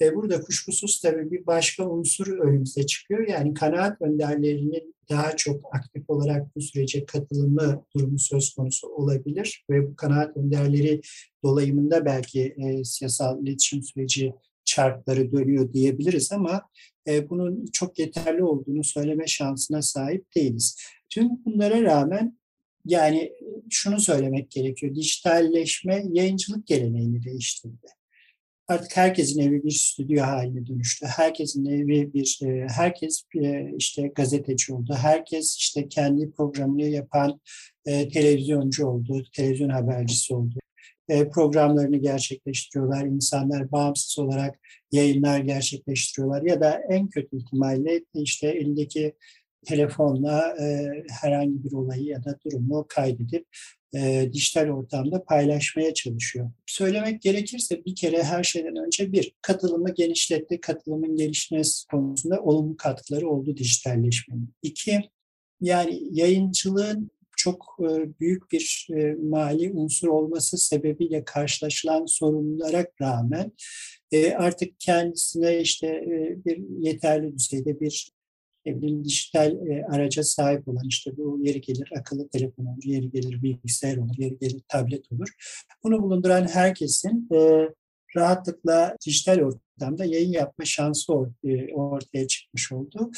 Ve 0.00 0.14
burada 0.14 0.40
kuşkusuz 0.40 1.00
tabii 1.00 1.30
bir 1.30 1.46
başka 1.46 1.88
unsur 1.88 2.38
önümüze 2.38 2.86
çıkıyor. 2.86 3.28
Yani 3.28 3.54
kanaat 3.54 4.02
önderlerinin 4.02 4.94
daha 5.10 5.36
çok 5.36 5.74
aktif 5.74 6.10
olarak 6.10 6.56
bu 6.56 6.60
sürece 6.60 7.06
katılımı 7.06 7.84
durumu 7.96 8.18
söz 8.18 8.54
konusu 8.54 8.88
olabilir. 8.88 9.64
Ve 9.70 9.88
bu 9.88 9.96
kanaat 9.96 10.36
önderleri 10.36 11.00
dolayımında 11.44 12.04
belki 12.04 12.54
e, 12.56 12.84
siyasal 12.84 13.42
iletişim 13.42 13.82
süreci 13.82 14.32
çarkları 14.66 15.32
dönüyor 15.32 15.72
diyebiliriz 15.72 16.32
ama 16.32 16.62
e, 17.08 17.30
bunun 17.30 17.66
çok 17.72 17.98
yeterli 17.98 18.44
olduğunu 18.44 18.84
söyleme 18.84 19.26
şansına 19.26 19.82
sahip 19.82 20.34
değiliz. 20.36 20.76
Tüm 21.10 21.28
bunlara 21.44 21.82
rağmen 21.82 22.38
yani 22.84 23.32
şunu 23.70 24.00
söylemek 24.00 24.50
gerekiyor. 24.50 24.94
Dijitalleşme 24.94 26.04
yayıncılık 26.12 26.66
geleneğini 26.66 27.22
değiştirdi 27.22 27.86
artık 28.68 28.96
herkesin 28.96 29.40
evi 29.40 29.64
bir 29.64 29.70
stüdyo 29.70 30.24
haline 30.24 30.66
dönüştü. 30.66 31.06
Herkesin 31.06 31.66
evi 31.66 32.12
bir, 32.14 32.38
e, 32.44 32.66
herkes 32.68 33.22
e, 33.42 33.72
işte 33.76 34.08
gazeteci 34.14 34.74
oldu. 34.74 34.94
Herkes 35.00 35.56
işte 35.56 35.88
kendi 35.88 36.30
programını 36.30 36.82
yapan 36.82 37.40
e, 37.86 38.08
televizyoncu 38.08 38.86
oldu, 38.86 39.22
televizyon 39.32 39.68
habercisi 39.68 40.34
oldu. 40.34 40.54
Programlarını 41.08 41.96
gerçekleştiriyorlar. 41.96 43.04
İnsanlar 43.04 43.72
bağımsız 43.72 44.18
olarak 44.18 44.58
yayınlar 44.92 45.40
gerçekleştiriyorlar. 45.40 46.42
Ya 46.42 46.60
da 46.60 46.80
en 46.90 47.08
kötü 47.08 47.36
ihtimalle 47.36 48.04
işte 48.14 48.48
elindeki 48.48 49.14
telefonla 49.66 50.56
herhangi 51.20 51.64
bir 51.64 51.72
olayı 51.72 52.04
ya 52.04 52.24
da 52.24 52.38
durumu 52.44 52.86
kaydedip 52.88 53.46
e, 53.96 54.30
dijital 54.32 54.68
ortamda 54.68 55.24
paylaşmaya 55.24 55.94
çalışıyor. 55.94 56.50
Söylemek 56.66 57.22
gerekirse 57.22 57.84
bir 57.84 57.94
kere 57.94 58.22
her 58.22 58.42
şeyden 58.42 58.76
önce 58.76 59.12
bir, 59.12 59.34
katılımı 59.42 59.94
genişletti. 59.94 60.60
Katılımın 60.60 61.16
gelişmesi 61.16 61.86
konusunda 61.86 62.42
olumlu 62.42 62.76
katkıları 62.76 63.28
oldu 63.28 63.56
dijitalleşmenin. 63.56 64.54
İki, 64.62 65.00
yani 65.60 66.02
yayıncılığın 66.10 67.10
çok 67.36 67.76
e, 67.80 68.20
büyük 68.20 68.52
bir 68.52 68.88
e, 68.96 69.14
mali 69.14 69.72
unsur 69.72 70.08
olması 70.08 70.58
sebebiyle 70.58 71.24
karşılaşılan 71.24 72.06
sorunlara 72.06 72.86
rağmen 73.00 73.52
e, 74.12 74.32
artık 74.32 74.80
kendisine 74.80 75.60
işte 75.60 76.04
bir 76.46 76.84
yeterli 76.84 77.38
düzeyde 77.38 77.80
bir 77.80 78.12
bileyim 78.66 79.04
dijital 79.04 79.56
araca 79.90 80.22
sahip 80.22 80.68
olan 80.68 80.88
işte 80.88 81.16
bu 81.16 81.38
yeri 81.42 81.60
gelir 81.60 81.92
akıllı 81.98 82.28
telefon 82.28 82.64
olur, 82.64 82.82
yeri 82.84 83.10
gelir 83.10 83.42
bilgisayar 83.42 83.96
olur, 83.96 84.14
yeri 84.18 84.38
gelir 84.38 84.62
tablet 84.68 85.12
olur. 85.12 85.28
Bunu 85.84 86.02
bulunduran 86.02 86.48
herkesin 86.48 87.28
rahatlıkla 88.16 88.96
dijital 89.06 89.40
ortamda 89.40 90.04
yayın 90.04 90.32
yapma 90.32 90.64
şansı 90.64 91.12
ortaya 91.74 92.26
çıkmış 92.26 92.72
oldu. 92.72 93.10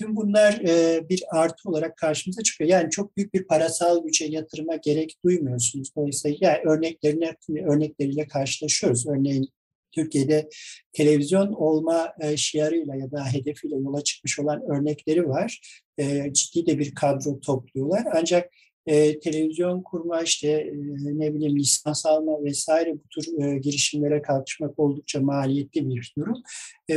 Tüm 0.00 0.16
bunlar 0.16 0.52
e, 0.52 1.08
bir 1.08 1.22
artı 1.30 1.68
olarak 1.68 1.96
karşımıza 1.96 2.42
çıkıyor. 2.42 2.70
Yani 2.70 2.90
çok 2.90 3.16
büyük 3.16 3.34
bir 3.34 3.44
parasal 3.44 4.04
güce 4.04 4.24
yatırıma 4.24 4.76
gerek 4.76 5.16
duymuyorsunuz. 5.24 5.88
Dolayısıyla 5.96 6.36
yani 6.40 6.58
örneklerine, 6.64 7.36
örnekleriyle 7.64 8.26
karşılaşıyoruz. 8.26 9.06
Örneğin 9.06 9.48
Türkiye'de 9.92 10.48
televizyon 10.92 11.52
olma 11.52 12.12
e, 12.20 12.36
şiarıyla 12.36 12.96
ya 12.96 13.10
da 13.10 13.24
hedefiyle 13.32 13.76
yola 13.76 14.04
çıkmış 14.04 14.38
olan 14.38 14.62
örnekleri 14.70 15.28
var. 15.28 15.60
E, 15.98 16.32
ciddi 16.32 16.66
de 16.66 16.78
bir 16.78 16.94
kadro 16.94 17.40
topluyorlar. 17.40 18.04
Ancak 18.14 18.50
e, 18.86 19.20
televizyon 19.20 19.82
kurma, 19.82 20.22
işte 20.22 20.72
ne 21.02 21.34
bileyim 21.34 21.58
lisans 21.58 22.06
alma 22.06 22.44
vesaire 22.44 22.94
bu 22.94 23.08
tür 23.08 23.56
girişimlere 23.56 24.22
kalkışmak 24.22 24.78
oldukça 24.78 25.20
maliyetli 25.20 25.90
bir 25.90 26.14
durum. 26.18 26.42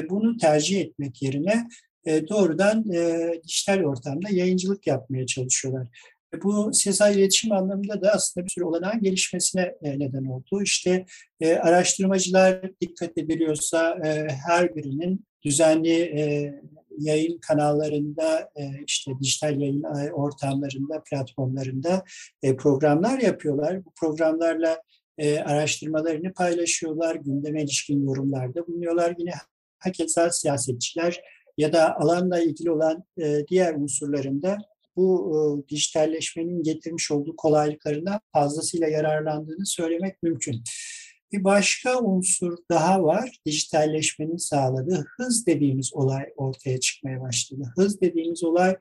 Bunu 0.09 0.37
tercih 0.37 0.81
etmek 0.81 1.21
yerine 1.21 1.67
e, 2.05 2.27
doğrudan 2.27 2.91
e, 2.93 3.31
dijital 3.47 3.83
ortamda 3.83 4.29
yayıncılık 4.31 4.87
yapmaya 4.87 5.25
çalışıyorlar. 5.25 5.87
Bu 6.43 6.73
siyasal 6.73 7.15
iletişim 7.15 7.51
anlamında 7.51 8.01
da 8.01 8.11
aslında 8.11 8.45
bir 8.45 8.51
sürü 8.51 8.65
olanağın 8.65 9.01
gelişmesine 9.01 9.75
e, 9.81 9.99
neden 9.99 10.25
oldu. 10.25 10.61
İşte 10.63 11.05
e, 11.41 11.55
araştırmacılar 11.55 12.71
dikkat 12.81 13.17
ediliyorsa 13.17 13.99
e, 14.05 14.27
her 14.47 14.75
birinin 14.75 15.25
düzenli 15.45 16.01
e, 16.01 16.53
yayın 16.99 17.37
kanallarında, 17.37 18.49
e, 18.55 18.63
işte 18.87 19.11
dijital 19.21 19.61
yayın 19.61 19.83
e, 19.83 20.11
ortamlarında, 20.11 21.03
platformlarında 21.03 22.03
e, 22.43 22.55
programlar 22.55 23.19
yapıyorlar. 23.19 23.85
Bu 23.85 23.93
programlarla 23.99 24.81
e, 25.17 25.39
araştırmalarını 25.39 26.33
paylaşıyorlar, 26.33 27.15
gündeme 27.15 27.63
ilişkin 27.63 28.05
yorumlarda 28.05 28.67
bulunuyorlar. 28.67 29.15
Yine 29.17 29.31
hakeza 29.79 30.31
siyasetçiler 30.31 31.21
ya 31.57 31.73
da 31.73 31.99
alanla 31.99 32.39
ilgili 32.39 32.71
olan 32.71 33.03
e, 33.17 33.47
diğer 33.47 33.75
unsurlarında 33.75 34.57
bu 34.95 35.31
e, 35.33 35.69
dijitalleşmenin 35.69 36.63
getirmiş 36.63 37.11
olduğu 37.11 37.35
kolaylıklarından 37.35 38.19
fazlasıyla 38.33 38.87
yararlandığını 38.87 39.65
söylemek 39.65 40.23
mümkün. 40.23 40.63
Bir 41.31 41.43
başka 41.43 41.99
unsur 41.99 42.57
daha 42.71 43.03
var. 43.03 43.37
Dijitalleşmenin 43.45 44.37
sağladığı 44.37 45.05
hız 45.17 45.47
dediğimiz 45.47 45.93
olay 45.93 46.25
ortaya 46.37 46.79
çıkmaya 46.79 47.21
başladı. 47.21 47.73
Hız 47.75 48.01
dediğimiz 48.01 48.43
olay 48.43 48.75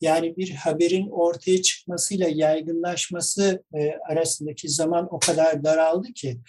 yani 0.00 0.36
bir 0.36 0.50
haberin 0.50 1.08
ortaya 1.10 1.62
çıkmasıyla 1.62 2.28
yaygınlaşması 2.28 3.64
e, 3.74 3.92
arasındaki 4.10 4.68
zaman 4.68 5.08
o 5.14 5.18
kadar 5.18 5.64
daraldı 5.64 6.12
ki 6.12 6.40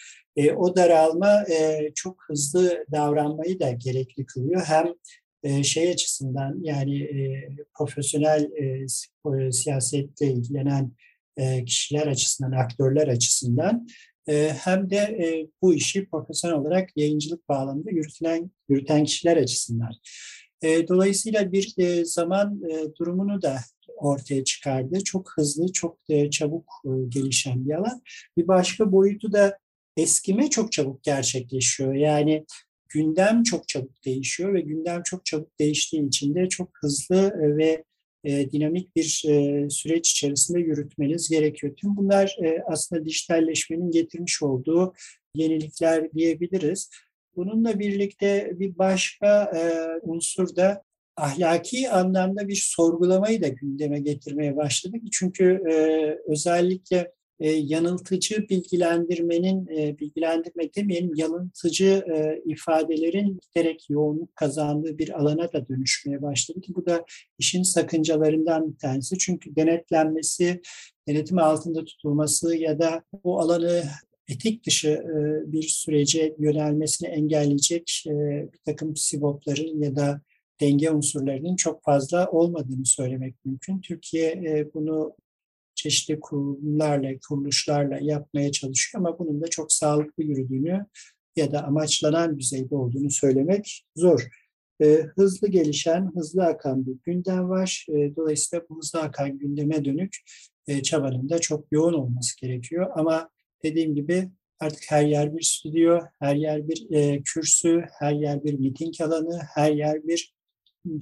o 0.57 0.75
daralma 0.75 1.45
çok 1.95 2.17
hızlı 2.27 2.85
davranmayı 2.91 3.59
da 3.59 3.71
gerekli 3.71 4.25
kılıyor. 4.25 4.61
Hem 4.65 4.93
şey 5.63 5.89
açısından 5.89 6.59
yani 6.61 7.09
profesyonel 7.77 8.49
e, 8.51 9.51
siyasetle 9.51 10.27
ilgilenen 10.27 10.91
kişiler 11.65 12.07
açısından, 12.07 12.51
aktörler 12.51 13.07
açısından 13.07 13.87
hem 14.63 14.89
de 14.89 15.17
bu 15.61 15.73
işi 15.73 16.09
profesyonel 16.09 16.57
olarak 16.57 16.89
yayıncılık 16.95 17.49
bağlamında 17.49 17.91
yürütülen 17.91 18.51
yürüten 18.69 19.03
kişiler 19.03 19.37
açısından. 19.37 19.91
Dolayısıyla 20.63 21.51
bir 21.51 21.75
zaman 22.03 22.61
durumunu 22.99 23.41
da 23.41 23.59
ortaya 23.97 24.43
çıkardı. 24.43 25.03
Çok 25.03 25.31
hızlı, 25.35 25.71
çok 25.71 25.97
çabuk 26.31 26.65
gelişen 27.09 27.65
bir 27.65 27.73
alan. 27.73 28.01
Bir 28.37 28.47
başka 28.47 28.91
boyutu 28.91 29.33
da 29.33 29.57
eskime 29.97 30.49
çok 30.49 30.71
çabuk 30.71 31.03
gerçekleşiyor. 31.03 31.93
Yani 31.93 32.45
gündem 32.89 33.43
çok 33.43 33.67
çabuk 33.67 34.05
değişiyor 34.05 34.53
ve 34.53 34.61
gündem 34.61 35.03
çok 35.03 35.25
çabuk 35.25 35.59
değiştiği 35.59 36.07
için 36.07 36.35
de 36.35 36.49
çok 36.49 36.69
hızlı 36.81 37.17
e, 37.17 37.57
ve 37.57 37.83
e, 38.23 38.51
dinamik 38.51 38.95
bir 38.95 39.23
e, 39.27 39.69
süreç 39.69 40.11
içerisinde 40.11 40.59
yürütmeniz 40.59 41.29
gerekiyor. 41.29 41.75
Tüm 41.75 41.97
bunlar 41.97 42.37
e, 42.43 42.63
aslında 42.67 43.05
dijitalleşmenin 43.05 43.91
getirmiş 43.91 44.43
olduğu 44.43 44.93
yenilikler 45.35 46.13
diyebiliriz. 46.13 46.89
Bununla 47.35 47.79
birlikte 47.79 48.51
bir 48.59 48.77
başka 48.77 49.43
e, 49.43 49.61
unsur 50.01 50.55
da 50.55 50.83
ahlaki 51.17 51.89
anlamda 51.89 52.47
bir 52.47 52.69
sorgulamayı 52.75 53.41
da 53.41 53.47
gündeme 53.47 53.99
getirmeye 53.99 54.57
başladık. 54.57 55.01
Çünkü 55.11 55.63
e, 55.71 55.73
özellikle 56.31 57.11
e, 57.39 57.51
yanıltıcı 57.51 58.49
bilgilendirmenin, 58.49 59.67
e, 59.67 59.99
bilgilendirme 59.99 60.73
demeyelim, 60.75 61.15
yanıltıcı 61.15 62.03
e, 62.15 62.41
ifadelerin 62.45 63.39
giderek 63.39 63.89
yoğunluk 63.89 64.35
kazandığı 64.35 64.97
bir 64.97 65.19
alana 65.19 65.53
da 65.53 65.67
dönüşmeye 65.67 66.21
başladı 66.21 66.61
ki 66.61 66.75
bu 66.75 66.85
da 66.85 67.05
işin 67.37 67.63
sakıncalarından 67.63 68.71
bir 68.71 68.77
tanesi. 68.77 69.17
Çünkü 69.17 69.55
denetlenmesi, 69.55 70.61
denetim 71.07 71.37
altında 71.37 71.85
tutulması 71.85 72.55
ya 72.55 72.79
da 72.79 73.03
bu 73.23 73.39
alanı 73.39 73.83
etik 74.27 74.65
dışı 74.65 75.03
bir 75.45 75.63
sürece 75.63 76.35
yönelmesini 76.39 77.09
engelleyecek 77.09 78.03
bir 78.53 78.59
takım 78.65 78.95
sivopların 78.95 79.81
ya 79.81 79.95
da 79.95 80.21
denge 80.61 80.91
unsurlarının 80.91 81.55
çok 81.55 81.83
fazla 81.83 82.31
olmadığını 82.31 82.85
söylemek 82.85 83.45
mümkün. 83.45 83.81
Türkiye 83.81 84.65
bunu 84.73 85.15
çeşitli 85.83 86.19
kurumlarla, 86.19 87.09
kuruluşlarla 87.27 87.99
yapmaya 88.01 88.51
çalışıyor 88.51 89.05
ama 89.05 89.19
bunun 89.19 89.41
da 89.41 89.47
çok 89.47 89.71
sağlıklı 89.71 90.23
yürüdüğünü 90.23 90.85
ya 91.35 91.51
da 91.51 91.63
amaçlanan 91.63 92.39
düzeyde 92.39 92.75
olduğunu 92.75 93.09
söylemek 93.09 93.85
zor. 93.95 94.27
E, 94.81 94.85
hızlı 95.15 95.47
gelişen, 95.47 96.11
hızlı 96.15 96.45
akan 96.45 96.85
bir 96.85 96.95
gündem 97.05 97.49
var. 97.49 97.85
E, 97.89 98.15
dolayısıyla 98.15 98.65
bu 98.69 98.77
hızlı 98.77 99.01
akan 99.01 99.37
gündeme 99.37 99.85
dönük 99.85 100.17
e, 100.67 100.83
çabanın 100.83 101.29
da 101.29 101.39
çok 101.39 101.71
yoğun 101.71 101.93
olması 101.93 102.41
gerekiyor. 102.41 102.91
Ama 102.95 103.29
dediğim 103.63 103.95
gibi 103.95 104.29
artık 104.59 104.83
her 104.89 105.05
yer 105.05 105.37
bir 105.37 105.41
stüdyo, 105.41 105.99
her 106.19 106.35
yer 106.35 106.67
bir 106.67 106.91
e, 106.91 107.21
kürsü, 107.23 107.85
her 107.99 108.13
yer 108.13 108.43
bir 108.43 108.53
miting 108.53 109.01
alanı, 109.01 109.39
her 109.55 109.71
yer 109.71 110.07
bir 110.07 110.33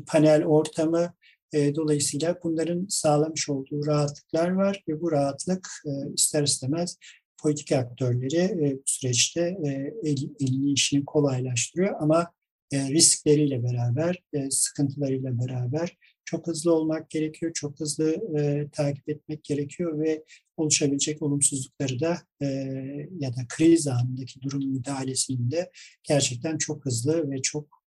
panel 0.07 0.45
ortamı. 0.45 1.13
E, 1.53 1.75
dolayısıyla 1.75 2.39
bunların 2.43 2.85
sağlamış 2.89 3.49
olduğu 3.49 3.85
rahatlıklar 3.85 4.49
var 4.49 4.83
ve 4.87 5.01
bu 5.01 5.11
rahatlık 5.11 5.67
e, 5.85 6.13
ister 6.13 6.43
istemez 6.43 6.97
politik 7.37 7.71
aktörleri 7.71 8.37
e, 8.37 8.75
bu 8.75 8.83
süreçte 8.85 9.41
e, 9.41 9.69
el, 10.03 10.17
elini 10.39 10.71
işini 10.71 11.05
kolaylaştırıyor 11.05 11.95
ama 12.01 12.31
e, 12.71 12.89
riskleriyle 12.89 13.63
beraber, 13.63 14.23
e, 14.33 14.51
sıkıntılarıyla 14.51 15.39
beraber 15.39 15.97
çok 16.25 16.47
hızlı 16.47 16.73
olmak 16.73 17.09
gerekiyor, 17.09 17.53
çok 17.53 17.79
hızlı 17.79 18.37
e, 18.39 18.69
takip 18.71 19.09
etmek 19.09 19.43
gerekiyor 19.43 19.99
ve 19.99 20.23
oluşabilecek 20.57 21.21
olumsuzlukları 21.21 21.99
da 21.99 22.17
e, 22.41 22.45
ya 23.19 23.35
da 23.35 23.41
kriz 23.49 23.87
anındaki 23.87 24.41
durum 24.41 24.71
müdahalesinin 24.71 25.51
de 25.51 25.71
gerçekten 26.03 26.57
çok 26.57 26.85
hızlı 26.85 27.31
ve 27.31 27.41
çok 27.41 27.83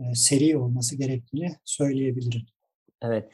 e, 0.00 0.14
seri 0.14 0.56
olması 0.56 0.96
gerektiğini 0.96 1.56
söyleyebilirim. 1.64 2.46
Evet. 3.02 3.28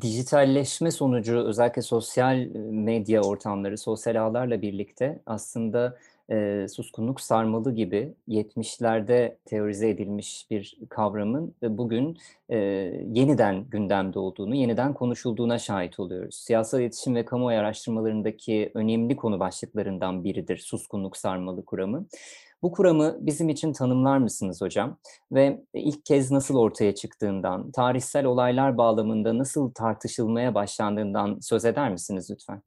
Dijitalleşme 0.00 0.90
sonucu 0.90 1.38
özellikle 1.38 1.82
sosyal 1.82 2.36
medya 2.70 3.22
ortamları, 3.22 3.78
sosyal 3.78 4.16
ağlarla 4.16 4.62
birlikte 4.62 5.20
aslında 5.26 5.98
e, 6.30 6.66
suskunluk 6.68 7.20
sarmalı 7.20 7.74
gibi 7.74 8.14
70'lerde 8.28 9.36
teorize 9.44 9.88
edilmiş 9.88 10.46
bir 10.50 10.78
kavramın 10.88 11.54
e, 11.62 11.78
bugün 11.78 12.18
e, 12.48 12.56
yeniden 13.12 13.64
gündemde 13.70 14.18
olduğunu, 14.18 14.54
yeniden 14.54 14.94
konuşulduğuna 14.94 15.58
şahit 15.58 16.00
oluyoruz. 16.00 16.34
Siyasal 16.34 16.80
iletişim 16.80 17.14
ve 17.14 17.24
kamuoyu 17.24 17.58
araştırmalarındaki 17.58 18.70
önemli 18.74 19.16
konu 19.16 19.40
başlıklarından 19.40 20.24
biridir 20.24 20.56
suskunluk 20.56 21.16
sarmalı 21.16 21.64
kuramı. 21.64 22.06
Bu 22.64 22.72
kuramı 22.72 23.18
bizim 23.20 23.48
için 23.48 23.72
tanımlar 23.72 24.18
mısınız 24.18 24.60
hocam? 24.60 24.98
Ve 25.32 25.60
ilk 25.74 26.04
kez 26.04 26.30
nasıl 26.30 26.56
ortaya 26.56 26.94
çıktığından, 26.94 27.72
tarihsel 27.72 28.24
olaylar 28.24 28.78
bağlamında 28.78 29.38
nasıl 29.38 29.70
tartışılmaya 29.70 30.54
başlandığından 30.54 31.38
söz 31.40 31.64
eder 31.64 31.92
misiniz 31.92 32.30
lütfen? 32.30 32.62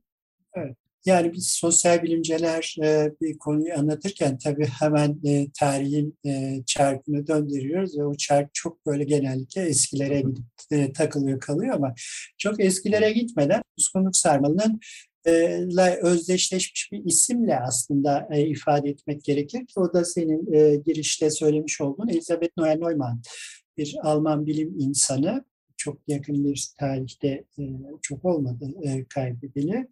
Evet. 0.56 0.78
Yani 1.06 1.34
biz 1.34 1.48
sosyal 1.48 2.04
bilimciler 2.04 2.76
e, 2.84 3.12
bir 3.22 3.38
konuyu 3.38 3.74
anlatırken 3.78 4.38
tabii 4.38 4.66
hemen 4.66 5.20
e, 5.26 5.48
tarihin 5.60 6.18
e, 6.26 6.64
çarkını 6.66 7.28
döndürüyoruz 7.28 7.98
ve 7.98 8.06
o 8.06 8.16
çark 8.16 8.54
çok 8.54 8.86
böyle 8.86 9.04
genellikle 9.04 9.62
eskilere 9.62 10.22
gidip 10.22 10.46
e, 10.72 10.94
takılıyor 10.94 11.40
kalıyor 11.40 11.76
ama 11.76 11.94
çok 12.38 12.60
eskilere 12.60 13.12
gitmeden 13.12 13.62
Uskunluk 13.78 14.16
Sarmalı'nın 14.16 14.80
ile 15.28 16.00
özdeşleşmiş 16.02 16.92
bir 16.92 17.06
isimle 17.06 17.60
aslında 17.60 18.28
e, 18.32 18.42
ifade 18.42 18.90
etmek 18.90 19.24
gerekir 19.24 19.60
ki 19.66 19.80
o 19.80 19.94
da 19.94 20.06
senin 20.06 20.54
e, 20.54 20.76
girişte 20.76 21.30
söylemiş 21.30 21.82
olduğun 21.82 22.08
Elizabeth 22.08 22.58
Noel 22.58 22.78
Neumann 22.78 23.22
bir 23.78 23.96
Alman 24.04 24.46
bilim 24.46 24.76
insanı 24.80 25.44
çok 25.78 25.98
yakın 26.08 26.46
bir 26.46 26.68
tarihte 26.80 27.28
e, 27.60 27.64
çok 28.02 28.26
olmadı 28.26 28.66
e, 28.84 29.06
kaybedili. 29.06 29.88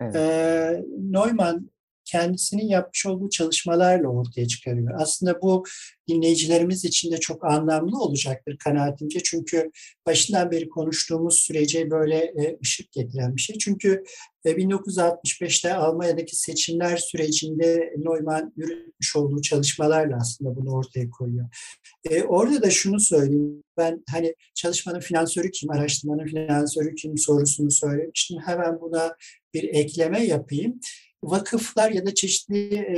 Evet. 0.00 0.16
E, 0.16 0.84
Neumann 0.98 1.70
kendisinin 2.06 2.68
yapmış 2.68 3.06
olduğu 3.06 3.30
çalışmalarla 3.30 4.08
ortaya 4.08 4.48
çıkarıyor. 4.48 5.00
Aslında 5.00 5.42
bu 5.42 5.64
dinleyicilerimiz 6.08 6.84
için 6.84 7.12
de 7.12 7.16
çok 7.16 7.44
anlamlı 7.44 8.02
olacaktır 8.02 8.56
kanaatimce. 8.58 9.20
Çünkü 9.24 9.70
başından 10.06 10.50
beri 10.50 10.68
konuştuğumuz 10.68 11.38
sürece 11.38 11.90
böyle 11.90 12.16
e, 12.16 12.58
ışık 12.62 12.92
getiren 12.92 13.36
bir 13.36 13.40
şey. 13.40 13.58
Çünkü 13.58 14.04
1965'te 14.46 15.68
e, 15.68 15.72
Almanya'daki 15.72 16.36
seçimler 16.36 16.96
sürecinde 16.96 17.92
Neumann 17.96 18.52
yürütmüş 18.56 19.16
olduğu 19.16 19.42
çalışmalarla 19.42 20.16
aslında 20.20 20.56
bunu 20.56 20.72
ortaya 20.72 21.10
koyuyor. 21.10 21.48
E, 22.10 22.22
orada 22.22 22.62
da 22.62 22.70
şunu 22.70 23.00
söyleyeyim. 23.00 23.62
Ben 23.76 24.04
hani 24.10 24.34
çalışmanın 24.54 25.00
finansörü 25.00 25.50
kim, 25.50 25.70
araştırmanın 25.70 26.26
finansörü 26.26 26.94
kim 26.94 27.18
sorusunu 27.18 27.70
söylemiştim. 27.70 28.38
Hemen 28.46 28.80
buna 28.80 29.16
bir 29.54 29.64
ekleme 29.64 30.24
yapayım 30.24 30.80
vakıflar 31.30 31.90
ya 31.90 32.06
da 32.06 32.14
çeşitli 32.14 32.74
e, 32.74 32.96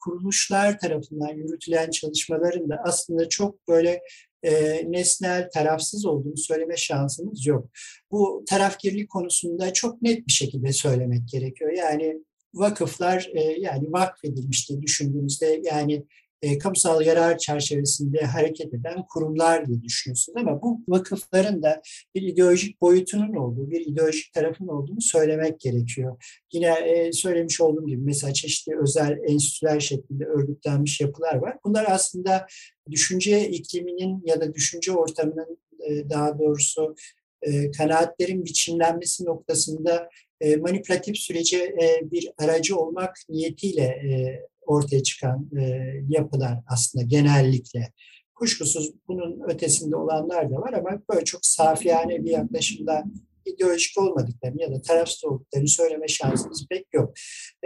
kuruluşlar 0.00 0.78
tarafından 0.78 1.34
yürütülen 1.34 1.90
çalışmaların 1.90 2.68
da 2.68 2.76
aslında 2.84 3.28
çok 3.28 3.68
böyle 3.68 4.00
e, 4.42 4.82
nesnel, 4.92 5.50
tarafsız 5.54 6.06
olduğunu 6.06 6.36
söyleme 6.36 6.76
şansımız 6.76 7.46
yok. 7.46 7.68
Bu 8.10 8.44
tarafgirlik 8.48 9.10
konusunda 9.10 9.72
çok 9.72 10.02
net 10.02 10.26
bir 10.26 10.32
şekilde 10.32 10.72
söylemek 10.72 11.28
gerekiyor. 11.28 11.72
Yani 11.72 12.18
vakıflar 12.54 13.30
e, 13.34 13.40
yani 13.42 13.92
vakfedilmişti 13.92 14.82
düşündüğümüzde 14.82 15.60
yani 15.64 16.04
e, 16.42 16.58
kamusal 16.58 17.06
yarar 17.06 17.38
çerçevesinde 17.38 18.20
hareket 18.20 18.74
eden 18.74 19.04
kurumlar 19.08 19.66
diye 19.66 19.82
düşünüyorsunuz 19.82 20.36
ama 20.36 20.62
bu 20.62 20.80
vakıfların 20.88 21.62
da 21.62 21.82
bir 22.14 22.22
ideolojik 22.22 22.80
boyutunun 22.80 23.34
olduğu, 23.34 23.70
bir 23.70 23.80
ideolojik 23.86 24.32
tarafın 24.32 24.68
olduğunu 24.68 25.00
söylemek 25.00 25.60
gerekiyor. 25.60 26.22
Yine 26.52 26.66
e, 26.68 27.12
söylemiş 27.12 27.60
olduğum 27.60 27.86
gibi 27.86 28.02
mesela 28.02 28.32
çeşitli 28.32 28.72
özel 28.82 29.18
enstitüler 29.26 29.80
şeklinde 29.80 30.24
örgütlenmiş 30.24 31.00
yapılar 31.00 31.34
var. 31.34 31.56
Bunlar 31.64 31.86
aslında 31.88 32.46
düşünce 32.90 33.48
ikliminin 33.48 34.22
ya 34.26 34.40
da 34.40 34.54
düşünce 34.54 34.92
ortamının 34.92 35.58
e, 35.88 36.10
daha 36.10 36.38
doğrusu 36.38 36.94
e, 37.42 37.70
kanaatlerin 37.70 38.44
biçimlenmesi 38.44 39.24
noktasında 39.24 40.08
e, 40.40 40.56
manipülatif 40.56 41.16
sürece 41.16 41.58
e, 41.58 42.10
bir 42.10 42.30
aracı 42.38 42.76
olmak 42.76 43.16
niyetiyle 43.28 43.82
e, 43.82 44.40
ortaya 44.68 45.02
çıkan 45.02 45.50
e, 45.60 45.82
yapılar 46.08 46.60
aslında 46.66 47.04
genellikle. 47.04 47.92
Kuşkusuz 48.34 48.92
bunun 49.08 49.50
ötesinde 49.50 49.96
olanlar 49.96 50.50
da 50.50 50.54
var 50.54 50.72
ama 50.72 51.02
böyle 51.10 51.24
çok 51.24 51.46
safiyane 51.46 52.24
bir 52.24 52.30
yaklaşımda 52.30 53.04
ideolojik 53.44 53.98
olmadıklarını 53.98 54.62
ya 54.62 54.70
da 54.70 54.80
tarafsız 54.80 55.24
olduklarını 55.24 55.68
söyleme 55.68 56.08
şansımız 56.08 56.66
pek 56.70 56.86
yok. 56.92 57.12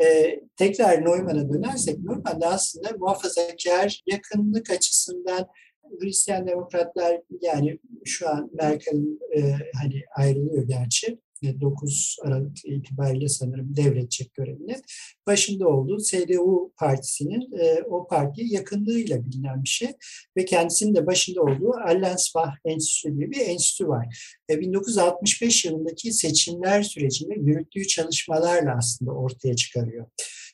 Ee, 0.02 0.40
tekrar 0.56 1.04
Neumann'a 1.04 1.52
dönersek 1.52 1.98
Neumann 1.98 2.40
da 2.40 2.48
aslında 2.48 2.88
muhafazakar 2.98 4.02
yakınlık 4.06 4.70
açısından 4.70 5.46
Hristiyan 6.00 6.46
demokratlar 6.46 7.20
yani 7.40 7.78
şu 8.04 8.28
an 8.28 8.50
Merkel'in 8.52 9.20
e, 9.36 9.40
hani 9.80 10.02
ayrılıyor 10.16 10.68
gerçi 10.68 11.18
9 11.60 12.16
Aralık 12.22 12.64
itibariyle 12.64 13.28
sanırım 13.28 13.76
devredecek 13.76 14.34
görevini. 14.34 14.76
Başında 15.26 15.68
olduğu 15.68 15.98
CDU 16.02 16.72
partisinin 16.76 17.58
e, 17.58 17.82
o 17.82 18.06
parti 18.06 18.42
yakınlığıyla 18.44 19.24
bilinen 19.24 19.62
bir 19.62 19.68
şey 19.68 19.88
ve 20.36 20.44
kendisinin 20.44 20.94
de 20.94 21.06
başında 21.06 21.42
olduğu 21.42 21.72
Allensbach 21.86 22.54
Enstitüsü 22.64 23.14
gibi 23.14 23.30
bir 23.30 23.40
enstitü 23.40 23.88
var. 23.88 24.34
E, 24.50 24.60
1965 24.60 25.64
yılındaki 25.64 26.12
seçimler 26.12 26.82
sürecinde 26.82 27.34
yürüttüğü 27.34 27.86
çalışmalarla 27.86 28.76
aslında 28.78 29.10
ortaya 29.12 29.56
çıkarıyor. 29.56 30.06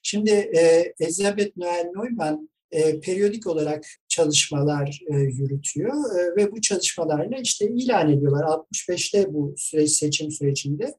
Şimdi 0.03 0.31
e, 0.31 0.93
Elizabeth 1.01 1.57
Noel 1.57 1.91
Neumann 1.95 2.49
e, 2.73 3.01
periyodik 3.01 3.47
olarak 3.47 3.85
çalışmalar 4.09 5.01
e, 5.11 5.17
yürütüyor 5.17 6.19
e, 6.19 6.37
ve 6.37 6.53
bu 6.53 6.61
çalışmalarla 6.61 7.39
işte 7.39 7.69
ilan 7.69 8.13
ediyorlar 8.13 8.45
65'te 8.45 9.35
bu 9.35 9.55
süreç 9.57 9.91
seçim 9.91 10.31
sürecinde 10.31 10.95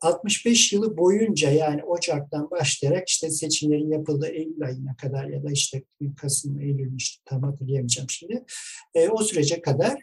65 0.00 0.72
yılı 0.72 0.96
boyunca 0.96 1.50
yani 1.50 1.84
Ocak'tan 1.84 2.50
başlayarak 2.50 3.08
işte 3.08 3.30
seçimlerin 3.30 3.90
yapıldığı 3.90 4.28
Eylül 4.28 4.62
ayına 4.62 4.96
kadar 4.96 5.24
ya 5.24 5.44
da 5.44 5.50
işte 5.50 5.82
Kasım, 6.16 6.60
Eylül 6.60 6.96
işte 6.96 7.22
tam 7.24 7.42
hatırlayamayacağım 7.42 8.10
şimdi. 8.10 8.44
E, 8.94 9.08
o 9.08 9.22
sürece 9.22 9.60
kadar 9.62 10.02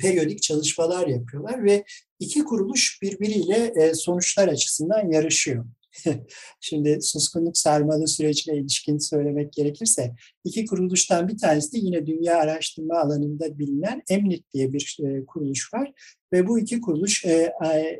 periyodik 0.00 0.42
çalışmalar 0.42 1.06
yapıyorlar 1.06 1.64
ve 1.64 1.84
iki 2.18 2.44
kuruluş 2.44 2.98
birbiriyle 3.02 3.72
e, 3.76 3.94
sonuçlar 3.94 4.48
açısından 4.48 5.12
yarışıyor. 5.12 5.64
Şimdi 6.60 6.98
suskunluk 7.02 7.58
sarmalı 7.58 8.08
sürecine 8.08 8.56
ilişkin 8.56 8.98
söylemek 8.98 9.52
gerekirse 9.52 10.14
iki 10.44 10.66
kuruluştan 10.66 11.28
bir 11.28 11.38
tanesi 11.38 11.72
de 11.72 11.78
yine 11.78 12.06
dünya 12.06 12.38
araştırma 12.38 12.98
alanında 12.98 13.58
bilinen 13.58 14.02
Emnit 14.10 14.52
diye 14.54 14.72
bir 14.72 14.98
e, 15.04 15.26
kuruluş 15.26 15.74
var. 15.74 15.92
Ve 16.32 16.48
bu 16.48 16.58
iki 16.58 16.80
kuruluş 16.80 17.24
e, 17.24 17.52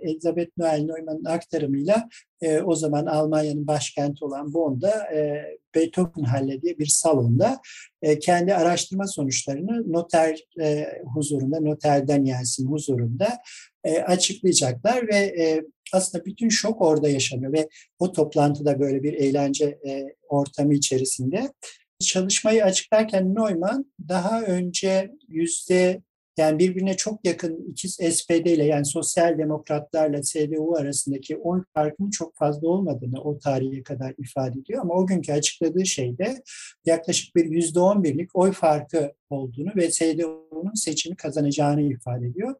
Elizabeth 0.03 0.59
Noel 0.59 0.79
Neumann'ın 0.79 1.25
aktarımıyla 1.25 2.09
e, 2.41 2.61
o 2.61 2.75
zaman 2.75 3.07
Almanya'nın 3.07 3.67
başkenti 3.67 4.25
olan 4.25 4.55
Bonn'da 4.55 5.15
e, 5.15 5.45
Beethovenhalle 5.75 6.63
diye 6.63 6.79
bir 6.79 6.87
salonda 6.87 7.61
e, 8.03 8.19
kendi 8.19 8.55
araştırma 8.55 9.07
sonuçlarını 9.07 9.93
noter 9.93 10.39
e, 10.61 10.87
huzurunda, 11.15 11.61
noter 11.61 12.09
Daniels'in 12.09 12.67
huzurunda 12.67 13.39
e, 13.89 14.03
açıklayacaklar 14.03 15.09
ve 15.09 15.17
e, 15.17 15.65
aslında 15.93 16.25
bütün 16.25 16.49
şok 16.49 16.83
orada 16.83 17.09
yaşanıyor 17.09 17.53
ve 17.53 17.69
o 17.99 18.13
toplantıda 18.13 18.81
böyle 18.81 19.03
bir 19.03 19.13
eğlence 19.13 19.65
e, 19.65 20.05
ortamı 20.29 20.75
içerisinde 20.75 21.53
çalışmayı 22.01 22.65
açıklarken 22.65 23.35
Neumann 23.35 23.93
daha 24.09 24.43
önce 24.43 25.11
yüzde 25.29 26.03
yani 26.39 26.59
birbirine 26.59 26.97
çok 26.97 27.27
yakın 27.27 27.65
iki 27.71 27.89
SPD 27.89 28.47
ile 28.47 28.65
yani 28.65 28.87
sosyal 28.87 29.39
demokratlarla 29.39 30.23
CDU 30.23 30.77
arasındaki 30.77 31.37
oy 31.37 31.63
farkının 31.75 32.11
çok 32.11 32.37
fazla 32.37 32.69
olmadığını 32.69 33.23
o 33.23 33.39
tarihe 33.39 33.83
kadar 33.83 34.15
ifade 34.19 34.59
ediyor. 34.59 34.83
Ama 34.83 34.95
o 34.95 35.07
günkü 35.07 35.33
açıkladığı 35.33 35.87
şeyde 35.87 36.43
yaklaşık 36.87 37.37
bir 37.37 37.45
yüzde 37.45 37.81
on 37.81 38.05
birlik 38.05 38.37
oy 38.37 38.53
farkı 38.53 39.13
olduğunu 39.31 39.71
ve 39.77 39.91
CDU'nun 39.91 40.75
seçimi 40.75 41.17
kazanacağını 41.17 41.83
ifade 41.83 42.27
ediyor. 42.27 42.55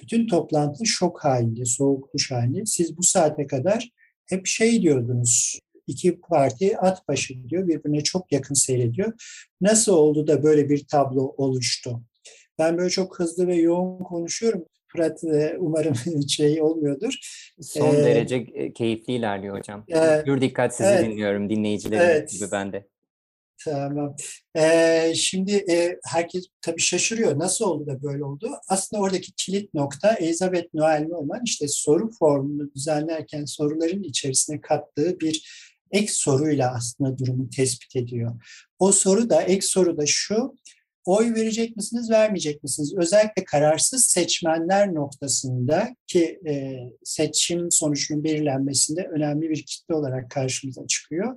Bütün 0.00 0.26
toplantı 0.26 0.86
şok 0.86 1.24
halinde, 1.24 1.64
soğuk 1.64 2.14
duş 2.14 2.30
halinde. 2.30 2.66
Siz 2.66 2.96
bu 2.96 3.02
saate 3.02 3.46
kadar 3.46 3.90
hep 4.26 4.46
şey 4.46 4.82
diyordunuz, 4.82 5.58
iki 5.86 6.20
parti 6.20 6.78
at 6.78 7.08
başı 7.08 7.48
diyor, 7.48 7.68
birbirine 7.68 8.00
çok 8.00 8.32
yakın 8.32 8.54
seyrediyor. 8.54 9.12
Nasıl 9.60 9.92
oldu 9.92 10.26
da 10.26 10.42
böyle 10.42 10.68
bir 10.68 10.86
tablo 10.86 11.34
oluştu? 11.36 12.02
Ben 12.58 12.78
böyle 12.78 12.90
çok 12.90 13.18
hızlı 13.18 13.46
ve 13.46 13.54
yoğun 13.54 14.04
konuşuyorum. 14.04 14.64
Fırat 14.86 15.24
e, 15.24 15.56
umarım 15.58 15.94
şey 16.28 16.62
olmuyordur. 16.62 17.14
Son 17.60 17.94
ee, 17.94 18.04
derece 18.04 18.36
e, 18.36 18.72
keyifli 18.72 19.12
ilerliyor 19.12 19.58
hocam. 19.58 19.84
E, 19.88 20.22
Pür 20.24 20.40
dikkat 20.40 20.76
sizi 20.76 20.88
evet, 20.88 21.04
dinliyorum. 21.04 21.50
Dinleyicilerim 21.50 22.06
evet, 22.06 22.30
gibi 22.30 22.44
ben 22.52 22.72
de. 22.72 22.86
Tamam. 23.64 24.16
Ee, 24.56 25.12
şimdi 25.16 25.52
e, 25.52 25.98
herkes 26.04 26.44
tabii 26.62 26.80
şaşırıyor. 26.80 27.38
Nasıl 27.38 27.64
oldu 27.64 27.86
da 27.86 28.02
böyle 28.02 28.24
oldu? 28.24 28.50
Aslında 28.68 29.02
oradaki 29.02 29.32
kilit 29.32 29.74
nokta 29.74 30.14
Elizabeth 30.14 30.74
Noel 30.74 31.06
Norman 31.08 31.40
işte 31.44 31.68
soru 31.68 32.10
formunu 32.18 32.74
düzenlerken 32.74 33.44
soruların 33.44 34.02
içerisine 34.02 34.60
kattığı 34.60 35.20
bir 35.20 35.48
ek 35.90 36.12
soruyla 36.12 36.74
aslında 36.74 37.18
durumu 37.18 37.50
tespit 37.50 37.96
ediyor. 37.96 38.32
O 38.78 38.92
soru 38.92 39.30
da 39.30 39.42
ek 39.42 39.66
soru 39.66 39.96
da 39.98 40.06
şu 40.06 40.54
oy 41.04 41.34
verecek 41.34 41.76
misiniz, 41.76 42.10
vermeyecek 42.10 42.62
misiniz? 42.62 42.94
Özellikle 42.96 43.44
kararsız 43.44 44.06
seçmenler 44.06 44.94
noktasında 44.94 45.96
ki 46.06 46.40
e, 46.48 46.76
seçim 47.04 47.70
sonucunun 47.70 48.24
belirlenmesinde 48.24 49.08
önemli 49.12 49.50
bir 49.50 49.66
kitle 49.66 49.94
olarak 49.94 50.30
karşımıza 50.30 50.86
çıkıyor. 50.86 51.36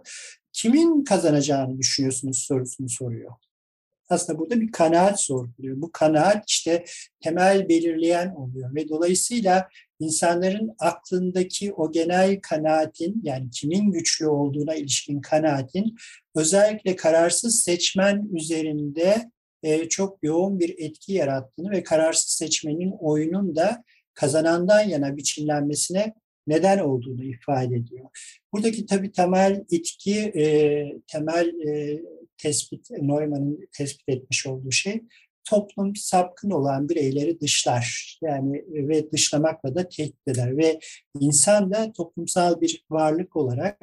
Kimin 0.58 1.04
kazanacağını 1.04 1.78
düşünüyorsunuz 1.78 2.38
sorusunu 2.48 2.90
soruyor. 2.90 3.32
Aslında 4.10 4.40
burada 4.40 4.62
bir 4.62 4.72
kanaat 4.72 5.22
soruluyor. 5.22 5.82
Bu 5.82 5.92
kanaat 5.92 6.44
işte 6.50 6.86
temel 7.24 7.70
belirleyen 7.70 8.36
oluyor 8.36 8.76
ve 8.76 8.90
dolayısıyla 8.90 9.68
insanların 10.00 10.76
aklındaki 10.80 11.74
o 11.74 11.92
genel 11.92 12.40
kanaatin 12.42 13.22
yani 13.24 13.50
kimin 13.50 13.92
güçlü 13.92 14.28
olduğuna 14.28 14.76
ilişkin 14.76 15.22
kanaatin 15.22 15.96
özellikle 16.36 16.96
kararsız 16.96 17.64
seçmen 17.64 18.30
üzerinde 18.36 19.32
e, 19.64 19.90
çok 19.90 20.20
yoğun 20.24 20.60
bir 20.60 20.76
etki 20.78 21.14
yarattığını 21.14 21.72
ve 21.72 21.84
kararsız 21.84 22.32
seçmenin 22.32 22.94
oyunun 23.00 23.56
da 23.56 23.84
kazanandan 24.14 24.82
yana 24.82 25.18
biçimlenmesine 25.18 26.14
neden 26.48 26.80
olduğunu 26.80 27.24
ifade 27.24 27.76
ediyor. 27.76 28.10
Buradaki 28.54 28.86
tabii 28.86 29.12
temel 29.12 29.66
etki, 29.72 30.16
e, 30.16 30.84
temel 31.08 31.48
e, 31.68 32.02
tespit, 32.38 32.92
Neumann'ın 32.92 33.68
tespit 33.72 34.10
etmiş 34.10 34.48
olduğu 34.48 34.72
şey 34.72 35.02
toplum 35.50 35.96
sapkın 35.96 36.50
olan 36.50 36.90
bireyleri 36.90 37.40
dışlar. 37.40 38.18
Yani 38.22 38.66
ve 38.70 39.12
dışlamakla 39.12 39.76
da 39.76 39.90
tehdit 39.90 40.28
eder 40.28 40.58
ve 40.58 40.80
insan 41.20 41.72
da 41.72 41.92
toplumsal 41.92 42.62
bir 42.62 42.86
varlık 42.90 43.36
olarak 43.36 43.80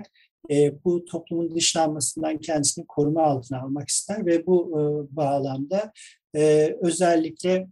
e, 0.50 0.84
bu 0.84 1.04
toplumun 1.04 1.54
dışlanmasından 1.54 2.38
kendisini 2.38 2.86
koruma 2.86 3.22
altına 3.22 3.62
almak 3.62 3.88
ister 3.88 4.26
ve 4.26 4.46
bu 4.46 4.70
e, 4.70 5.16
bağlamda 5.16 5.92
e, 6.36 6.74
özellikle 6.82 7.68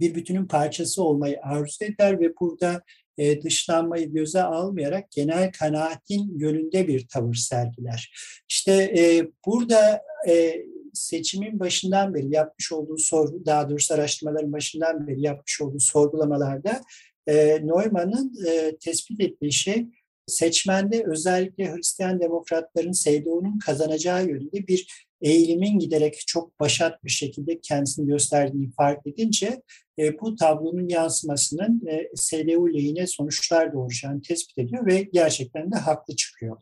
bir 0.00 0.14
bütünün 0.14 0.46
parçası 0.46 1.02
olmayı 1.02 1.38
arzu 1.42 1.84
eder 1.84 2.20
ve 2.20 2.32
burada 2.40 2.82
e, 3.18 3.42
dışlanmayı 3.42 4.12
göze 4.12 4.42
almayarak 4.42 5.10
genel 5.10 5.52
kanaatin 5.52 6.38
yönünde 6.38 6.88
bir 6.88 7.08
tavır 7.08 7.34
sergiler. 7.34 8.12
İşte 8.48 8.72
e, 8.72 9.26
burada 9.46 10.02
e, 10.28 10.64
seçimin 10.94 11.60
başından 11.60 12.14
beri 12.14 12.34
yapmış 12.34 12.72
olduğu 12.72 12.98
sorgu, 12.98 13.46
daha 13.46 13.70
doğrusu 13.70 13.94
araştırmaların 13.94 14.52
başından 14.52 15.06
beri 15.06 15.20
yapmış 15.22 15.60
olduğu 15.60 15.80
sorgulamalarda 15.80 16.80
e, 17.26 17.66
Neumann'ın 17.66 18.34
tespit 18.80 19.20
ettiği 19.20 19.52
şey 19.52 19.86
seçmende 20.26 21.04
özellikle 21.06 21.74
Hristiyan 21.74 22.20
demokratların 22.20 22.92
CDU'nun 22.92 23.58
kazanacağı 23.58 24.26
yönünde 24.26 24.66
bir 24.66 25.09
eğilimin 25.22 25.78
giderek 25.78 26.22
çok 26.26 26.60
başat 26.60 27.04
bir 27.04 27.10
şekilde 27.10 27.60
kendisini 27.60 28.06
gösterdiğini 28.06 28.70
fark 28.70 29.06
edince 29.06 29.62
e, 29.98 30.20
bu 30.20 30.36
tablonun 30.36 30.88
yansımasının 30.88 31.86
e, 31.86 32.08
CDU 32.14 32.74
lehine 32.74 33.06
sonuçlar 33.06 33.72
doğuracağını 33.72 34.22
tespit 34.22 34.58
ediyor 34.58 34.86
ve 34.86 35.02
gerçekten 35.02 35.72
de 35.72 35.76
haklı 35.76 36.16
çıkıyor. 36.16 36.56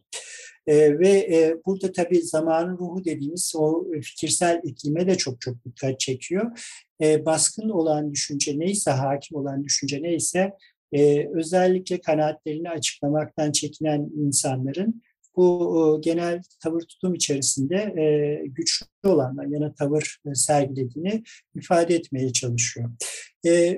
E, 0.66 0.98
ve 0.98 1.08
e, 1.08 1.54
burada 1.66 1.92
tabii 1.92 2.22
zamanın 2.22 2.78
ruhu 2.78 3.04
dediğimiz 3.04 3.52
o 3.56 3.86
fikirsel 4.02 4.60
iklime 4.64 5.06
de 5.06 5.16
çok 5.16 5.40
çok 5.40 5.64
dikkat 5.64 6.00
çekiyor. 6.00 6.58
E, 7.02 7.26
baskın 7.26 7.68
olan 7.68 8.12
düşünce 8.12 8.58
neyse, 8.58 8.90
hakim 8.90 9.36
olan 9.36 9.64
düşünce 9.64 10.02
neyse 10.02 10.52
e, 10.92 11.28
özellikle 11.34 12.00
kanaatlerini 12.00 12.70
açıklamaktan 12.70 13.52
çekinen 13.52 14.10
insanların 14.16 15.02
bu 15.38 15.98
e, 15.98 16.01
genel 16.01 16.42
tavır 16.62 16.81
tutum 16.81 17.14
içerisinde 17.14 17.74
e, 17.77 18.42
güçlü 18.46 18.87
olanlar 19.05 19.46
yana 19.46 19.74
tavır 19.74 20.18
e, 20.27 20.35
sergilediğini 20.35 21.22
ifade 21.57 21.94
etmeye 21.94 22.33
çalışıyor. 22.33 22.90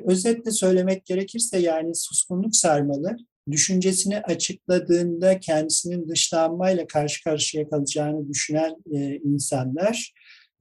Özetle 0.06 0.50
söylemek 0.50 1.06
gerekirse 1.06 1.58
yani 1.58 1.94
suskunluk 1.94 2.56
sarmalı 2.56 3.16
düşüncesini 3.50 4.20
açıkladığında 4.20 5.40
kendisinin 5.40 6.08
dışlanmayla 6.08 6.86
karşı 6.86 7.24
karşıya 7.24 7.68
kalacağını 7.68 8.28
düşünen 8.28 8.76
insanlar 9.24 10.12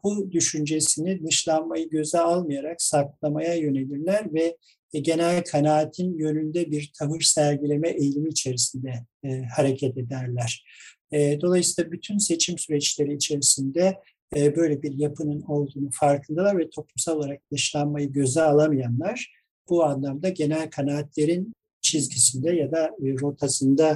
bu 0.03 0.31
düşüncesini 0.31 1.27
dışlanmayı 1.27 1.89
göze 1.89 2.19
almayarak 2.19 2.81
saklamaya 2.81 3.55
yönelirler 3.55 4.33
ve 4.33 4.57
genel 4.93 5.43
kanaatin 5.43 6.17
yönünde 6.17 6.71
bir 6.71 6.91
tavır 6.99 7.21
sergileme 7.21 7.89
eğilimi 7.89 8.29
içerisinde 8.29 8.93
e, 9.23 9.41
hareket 9.55 9.97
ederler. 9.97 10.65
E, 11.11 11.41
dolayısıyla 11.41 11.91
bütün 11.91 12.17
seçim 12.17 12.57
süreçleri 12.57 13.13
içerisinde 13.13 13.97
e, 14.35 14.55
böyle 14.55 14.81
bir 14.81 14.93
yapının 14.97 15.41
olduğunu 15.41 15.89
farkındalar 15.91 16.57
ve 16.57 16.69
toplumsal 16.69 17.17
olarak 17.17 17.39
dışlanmayı 17.51 18.11
göze 18.11 18.41
alamayanlar 18.41 19.33
bu 19.69 19.83
anlamda 19.83 20.29
genel 20.29 20.69
kanaatlerin 20.69 21.53
çizgisinde 21.81 22.51
ya 22.51 22.71
da 22.71 22.85
e, 22.85 23.13
rotasında 23.21 23.95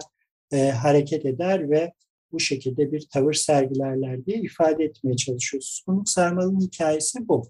e, 0.51 0.69
hareket 0.69 1.25
eder 1.25 1.69
ve 1.69 1.93
bu 2.31 2.39
şekilde 2.39 2.91
bir 2.91 3.07
tavır 3.13 3.33
sergilerler 3.33 4.25
diye 4.25 4.37
ifade 4.37 4.83
etmeye 4.83 5.15
çalışıyoruz. 5.15 5.67
Suskunluk 5.67 6.09
sarmalının 6.09 6.61
hikayesi 6.61 7.27
bu. 7.27 7.49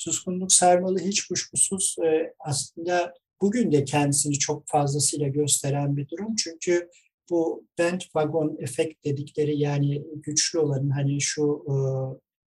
Suskunluk 0.00 0.52
sarmalı 0.52 0.98
hiç 0.98 1.26
kuşkusuz 1.26 1.96
e, 2.04 2.34
aslında 2.38 3.14
bugün 3.40 3.72
de 3.72 3.84
kendisini 3.84 4.38
çok 4.38 4.68
fazlasıyla 4.68 5.28
gösteren 5.28 5.96
bir 5.96 6.08
durum. 6.08 6.34
Çünkü 6.36 6.88
bu 7.30 7.64
bandwagon 7.78 8.56
efekt 8.60 9.04
dedikleri 9.04 9.58
yani 9.58 10.04
güçlü 10.14 10.58
olan 10.58 10.90
hani 10.90 11.20
şu 11.20 11.64
e, 11.68 11.74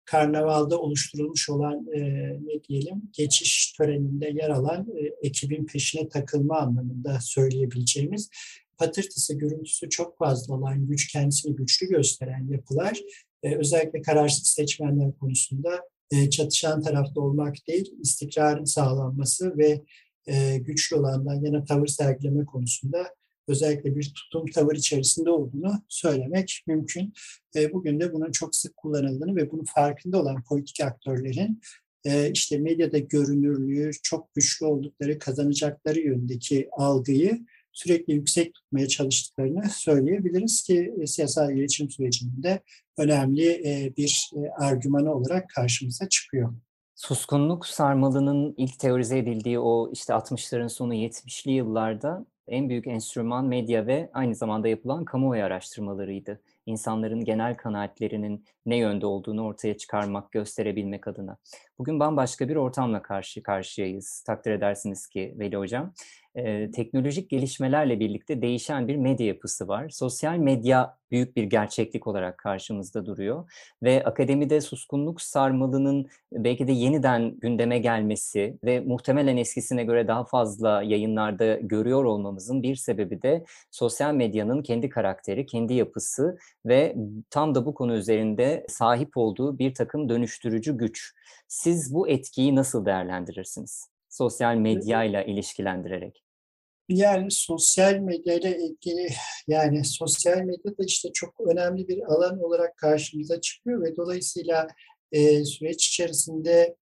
karnavalda 0.05 0.79
oluşturulmuş 0.79 1.49
olan 1.49 1.85
e, 1.93 1.99
ne 2.45 2.63
diyelim 2.63 3.01
geçiş 3.13 3.73
töreninde 3.77 4.27
yer 4.27 4.49
alan 4.49 4.87
e, 4.97 5.27
ekibin 5.27 5.65
peşine 5.65 6.09
takılma 6.09 6.57
anlamında 6.57 7.19
söyleyebileceğimiz 7.21 8.29
patırtısı, 8.77 9.37
görüntüsü 9.37 9.89
çok 9.89 10.17
fazla 10.17 10.55
olan, 10.55 10.87
güç 10.87 11.11
kendisini 11.11 11.55
güçlü 11.55 11.87
gösteren 11.87 12.47
yapılar 12.47 12.99
özellikle 13.43 14.01
kararsız 14.01 14.47
seçmenler 14.47 15.11
konusunda 15.19 15.81
e, 16.11 16.29
çatışan 16.29 16.81
tarafta 16.81 17.21
olmak 17.21 17.55
değil, 17.67 17.93
istikrarın 18.01 18.65
sağlanması 18.65 19.57
ve 19.57 19.81
e, 20.27 20.57
güçlü 20.57 20.95
olandan 20.95 21.41
yana 21.41 21.63
tavır 21.63 21.87
sergileme 21.87 22.45
konusunda 22.45 23.15
özellikle 23.47 23.95
bir 23.95 24.13
tutum 24.15 24.45
tavır 24.51 24.75
içerisinde 24.75 25.29
olduğunu 25.29 25.83
söylemek 25.89 26.63
mümkün. 26.67 27.13
E, 27.55 27.73
bugün 27.73 27.99
de 27.99 28.13
bunun 28.13 28.31
çok 28.31 28.55
sık 28.55 28.77
kullanıldığını 28.77 29.35
ve 29.35 29.51
bunun 29.51 29.65
farkında 29.75 30.21
olan 30.21 30.43
politik 30.43 30.81
aktörlerin 30.81 31.61
işte 32.33 32.57
medyada 32.57 32.97
görünürlüğü 32.97 33.91
çok 34.03 34.33
güçlü 34.35 34.65
oldukları, 34.65 35.19
kazanacakları 35.19 35.99
yönündeki 35.99 36.69
algıyı 36.71 37.45
sürekli 37.73 38.13
yüksek 38.13 38.53
tutmaya 38.53 38.87
çalıştıklarını 38.87 39.69
söyleyebiliriz 39.69 40.63
ki 40.63 40.93
e, 41.01 41.07
siyasal 41.07 41.51
iletişim 41.51 41.89
sürecinde 41.89 42.61
önemli 42.97 43.49
e, 43.49 43.93
bir 43.97 44.31
e, 44.35 44.63
argümanı 44.63 45.13
olarak 45.13 45.49
karşımıza 45.49 46.09
çıkıyor. 46.09 46.53
Suskunluk 46.95 47.65
sarmalının 47.65 48.53
ilk 48.57 48.79
teorize 48.79 49.17
edildiği 49.17 49.59
o 49.59 49.91
işte 49.93 50.13
60'ların 50.13 50.69
sonu 50.69 50.93
70'li 50.93 51.51
yıllarda 51.51 52.25
en 52.47 52.69
büyük 52.69 52.87
enstrüman 52.87 53.45
medya 53.45 53.87
ve 53.87 54.09
aynı 54.13 54.35
zamanda 54.35 54.67
yapılan 54.67 55.05
kamuoyu 55.05 55.43
araştırmalarıydı. 55.43 56.41
İnsanların 56.65 57.25
genel 57.25 57.57
kanaatlerinin 57.57 58.45
ne 58.65 58.77
yönde 58.77 59.05
olduğunu 59.05 59.43
ortaya 59.43 59.77
çıkarmak, 59.77 60.31
gösterebilmek 60.31 61.07
adına. 61.07 61.37
Bugün 61.79 61.99
bambaşka 61.99 62.49
bir 62.49 62.55
ortamla 62.55 63.01
karşı 63.01 63.43
karşıyayız. 63.43 64.23
Takdir 64.27 64.51
edersiniz 64.51 65.07
ki 65.07 65.35
Veli 65.39 65.57
Hocam 65.57 65.93
e, 66.35 66.71
teknolojik 66.71 67.29
gelişmelerle 67.29 67.99
birlikte 67.99 68.41
değişen 68.41 68.87
bir 68.87 68.95
medya 68.95 69.27
yapısı 69.27 69.67
var. 69.67 69.89
Sosyal 69.89 70.37
medya 70.37 70.97
büyük 71.11 71.35
bir 71.35 71.43
gerçeklik 71.43 72.07
olarak 72.07 72.37
karşımızda 72.37 73.05
duruyor 73.05 73.51
ve 73.83 74.03
akademide 74.03 74.61
suskunluk 74.61 75.21
sarmalının 75.21 76.07
belki 76.33 76.67
de 76.67 76.71
yeniden 76.71 77.39
gündeme 77.39 77.79
gelmesi 77.79 78.57
ve 78.63 78.79
muhtemelen 78.79 79.37
eskisine 79.37 79.83
göre 79.83 80.07
daha 80.07 80.23
fazla 80.23 80.81
yayınlarda 80.83 81.55
görüyor 81.55 82.03
olmamızın 82.03 82.63
bir 82.63 82.75
sebebi 82.75 83.21
de 83.21 83.45
sosyal 83.71 84.13
medyanın 84.13 84.63
kendi 84.63 84.89
karakteri, 84.89 85.45
kendi 85.45 85.73
yapısı 85.73 86.37
ve 86.65 86.95
tam 87.29 87.55
da 87.55 87.65
bu 87.65 87.73
konu 87.73 87.93
üzerinde 87.93 88.65
sahip 88.69 89.17
olduğu 89.17 89.59
bir 89.59 89.73
takım 89.73 90.09
dönüştürücü 90.09 90.77
güç. 90.77 91.13
Siz 91.47 91.93
bu 91.93 92.09
etkiyi 92.09 92.55
nasıl 92.55 92.85
değerlendirirsiniz? 92.85 93.90
Sosyal 94.11 94.55
medyayla 94.55 95.23
ilişkilendirerek? 95.23 96.23
Yani 96.89 97.31
sosyal 97.31 97.95
medyayla 97.95 98.55
ilgili 98.55 99.09
yani 99.47 99.85
sosyal 99.85 100.37
medya 100.37 100.77
da 100.77 100.83
işte 100.85 101.09
çok 101.13 101.35
önemli 101.47 101.87
bir 101.87 102.13
alan 102.13 102.43
olarak 102.43 102.77
karşımıza 102.77 103.41
çıkıyor 103.41 103.83
ve 103.83 103.95
dolayısıyla 103.95 104.67
e, 105.11 105.45
süreç 105.45 105.87
içerisinde 105.87 106.75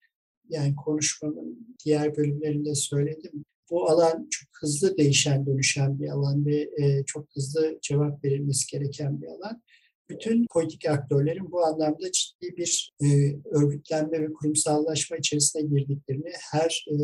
yani 0.50 0.76
konuşmanın 0.76 1.78
diğer 1.86 2.18
bölümlerinde 2.18 2.76
söyledim. 2.76 3.46
Bu 3.72 3.90
alan 3.90 4.28
çok 4.30 4.50
hızlı 4.62 4.98
değişen, 4.98 5.46
dönüşen 5.46 6.00
bir 6.00 6.10
alan 6.10 6.46
ve 6.46 6.70
e, 6.78 7.04
çok 7.06 7.28
hızlı 7.36 7.80
cevap 7.82 8.24
verilmesi 8.24 8.72
gereken 8.72 9.22
bir 9.22 9.28
alan. 9.28 9.64
Bütün 10.10 10.46
politik 10.52 10.90
aktörlerin 10.90 11.52
bu 11.52 11.66
anlamda 11.66 12.12
ciddi 12.12 12.58
bir 12.58 12.94
e, 13.02 13.08
örgütlenme 13.52 14.22
ve 14.22 14.34
kurumsallaşma 14.34 15.18
içerisine 15.18 15.62
girdiklerini, 15.62 16.32
her 16.52 16.86
e, 16.92 16.96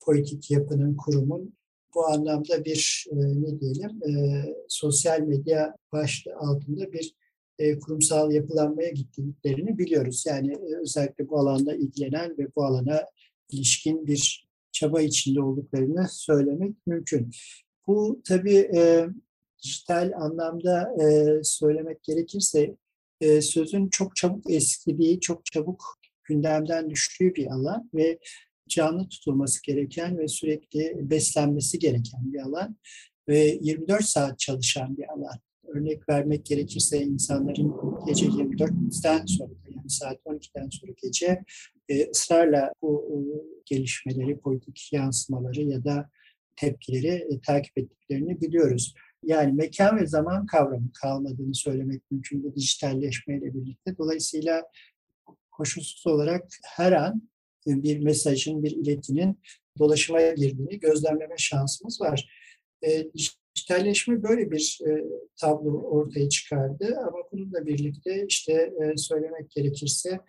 politik 0.00 0.50
yapının, 0.50 0.96
kurumun 0.96 1.54
bu 1.94 2.06
anlamda 2.06 2.64
bir 2.64 3.06
e, 3.10 3.16
ne 3.16 3.60
diyelim 3.60 4.02
e, 4.08 4.44
sosyal 4.68 5.20
medya 5.20 5.74
başlığı 5.92 6.36
altında 6.36 6.92
bir 6.92 7.14
e, 7.58 7.78
kurumsal 7.78 8.30
yapılanmaya 8.30 8.90
gittiklerini 8.90 9.78
biliyoruz. 9.78 10.24
Yani 10.26 10.52
e, 10.52 10.80
özellikle 10.82 11.28
bu 11.28 11.38
alanda 11.38 11.74
ilgilenen 11.74 12.38
ve 12.38 12.46
bu 12.56 12.64
alana 12.64 13.04
ilişkin 13.50 14.06
bir 14.06 14.46
çaba 14.72 15.00
içinde 15.00 15.40
olduklarını 15.40 16.06
söylemek 16.10 16.86
mümkün. 16.86 17.30
Bu 17.86 18.22
tabii 18.28 18.70
e, 18.76 19.06
dijital 19.66 20.12
anlamda 20.16 20.94
e, 21.02 21.40
söylemek 21.44 22.02
gerekirse 22.02 22.74
e, 23.20 23.40
sözün 23.40 23.88
çok 23.88 24.16
çabuk 24.16 24.50
eskidiği, 24.50 25.20
çok 25.20 25.44
çabuk 25.44 25.98
gündemden 26.24 26.90
düştüğü 26.90 27.34
bir 27.34 27.46
alan 27.46 27.90
ve 27.94 28.18
canlı 28.68 29.08
tutulması 29.08 29.62
gereken 29.62 30.18
ve 30.18 30.28
sürekli 30.28 31.10
beslenmesi 31.10 31.78
gereken 31.78 32.32
bir 32.32 32.40
alan 32.40 32.76
ve 33.28 33.58
24 33.62 34.04
saat 34.04 34.38
çalışan 34.38 34.96
bir 34.96 35.12
alan. 35.12 35.40
Örnek 35.66 36.08
vermek 36.08 36.46
gerekirse 36.46 37.02
insanların 37.02 37.74
gece 38.06 38.26
24'ten 38.26 39.26
sonra 39.26 39.52
yani 39.76 39.90
saat 39.90 40.16
12'den 40.26 40.68
sonra 40.68 40.92
gece 41.02 41.44
e, 41.88 42.10
ısrarla 42.10 42.72
bu 42.82 43.08
e, 43.12 43.16
gelişmeleri, 43.64 44.38
politik 44.38 44.92
yansımaları 44.92 45.62
ya 45.62 45.84
da 45.84 46.10
tepkileri 46.56 47.08
e, 47.08 47.40
takip 47.46 47.78
ettiklerini 47.78 48.40
biliyoruz. 48.40 48.94
Yani 49.26 49.52
mekan 49.52 49.96
ve 49.96 50.06
zaman 50.06 50.46
kavramı 50.46 50.92
kalmadığını 50.92 51.54
söylemek 51.54 52.02
mümkün 52.10 52.44
bu 52.44 52.54
dijitalleşmeyle 52.54 53.54
birlikte. 53.54 53.98
Dolayısıyla 53.98 54.62
koşulsuz 55.50 56.06
olarak 56.06 56.44
her 56.64 56.92
an 56.92 57.22
bir 57.66 57.98
mesajın, 57.98 58.62
bir 58.62 58.70
iletinin 58.70 59.40
dolaşıma 59.78 60.20
girdiğini 60.20 60.78
gözlemleme 60.78 61.34
şansımız 61.36 62.00
var. 62.00 62.30
E, 62.82 63.06
dijitalleşme 63.56 64.22
böyle 64.22 64.50
bir 64.50 64.78
e, 64.86 65.04
tablo 65.40 65.80
ortaya 65.80 66.28
çıkardı 66.28 66.96
ama 66.98 67.18
bununla 67.32 67.66
birlikte 67.66 68.26
işte 68.28 68.52
e, 68.52 68.96
söylemek 68.96 69.50
gerekirse 69.50 70.20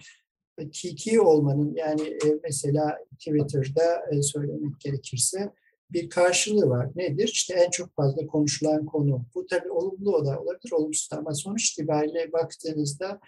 kiki 0.72 1.22
olmanın 1.22 1.76
yani 1.76 2.02
e, 2.02 2.28
mesela 2.44 2.98
Twitter'da 3.20 4.06
e, 4.12 4.22
söylemek 4.22 4.80
gerekirse 4.80 5.54
bir 5.92 6.10
karşılığı 6.10 6.70
var. 6.70 6.90
Nedir? 6.96 7.28
İşte 7.28 7.54
en 7.54 7.70
çok 7.70 7.96
fazla 7.96 8.28
konuşulan 8.28 8.86
konu. 8.86 9.26
Bu 9.36 9.46
tabii 9.46 9.72
olumlu 9.72 10.26
da 10.26 10.40
olabilir, 10.40 10.72
olumsuz 10.72 11.10
ama 11.14 11.34
sonuç 11.34 11.72
itibariyle 11.72 12.32
baktığınızda 12.34 13.20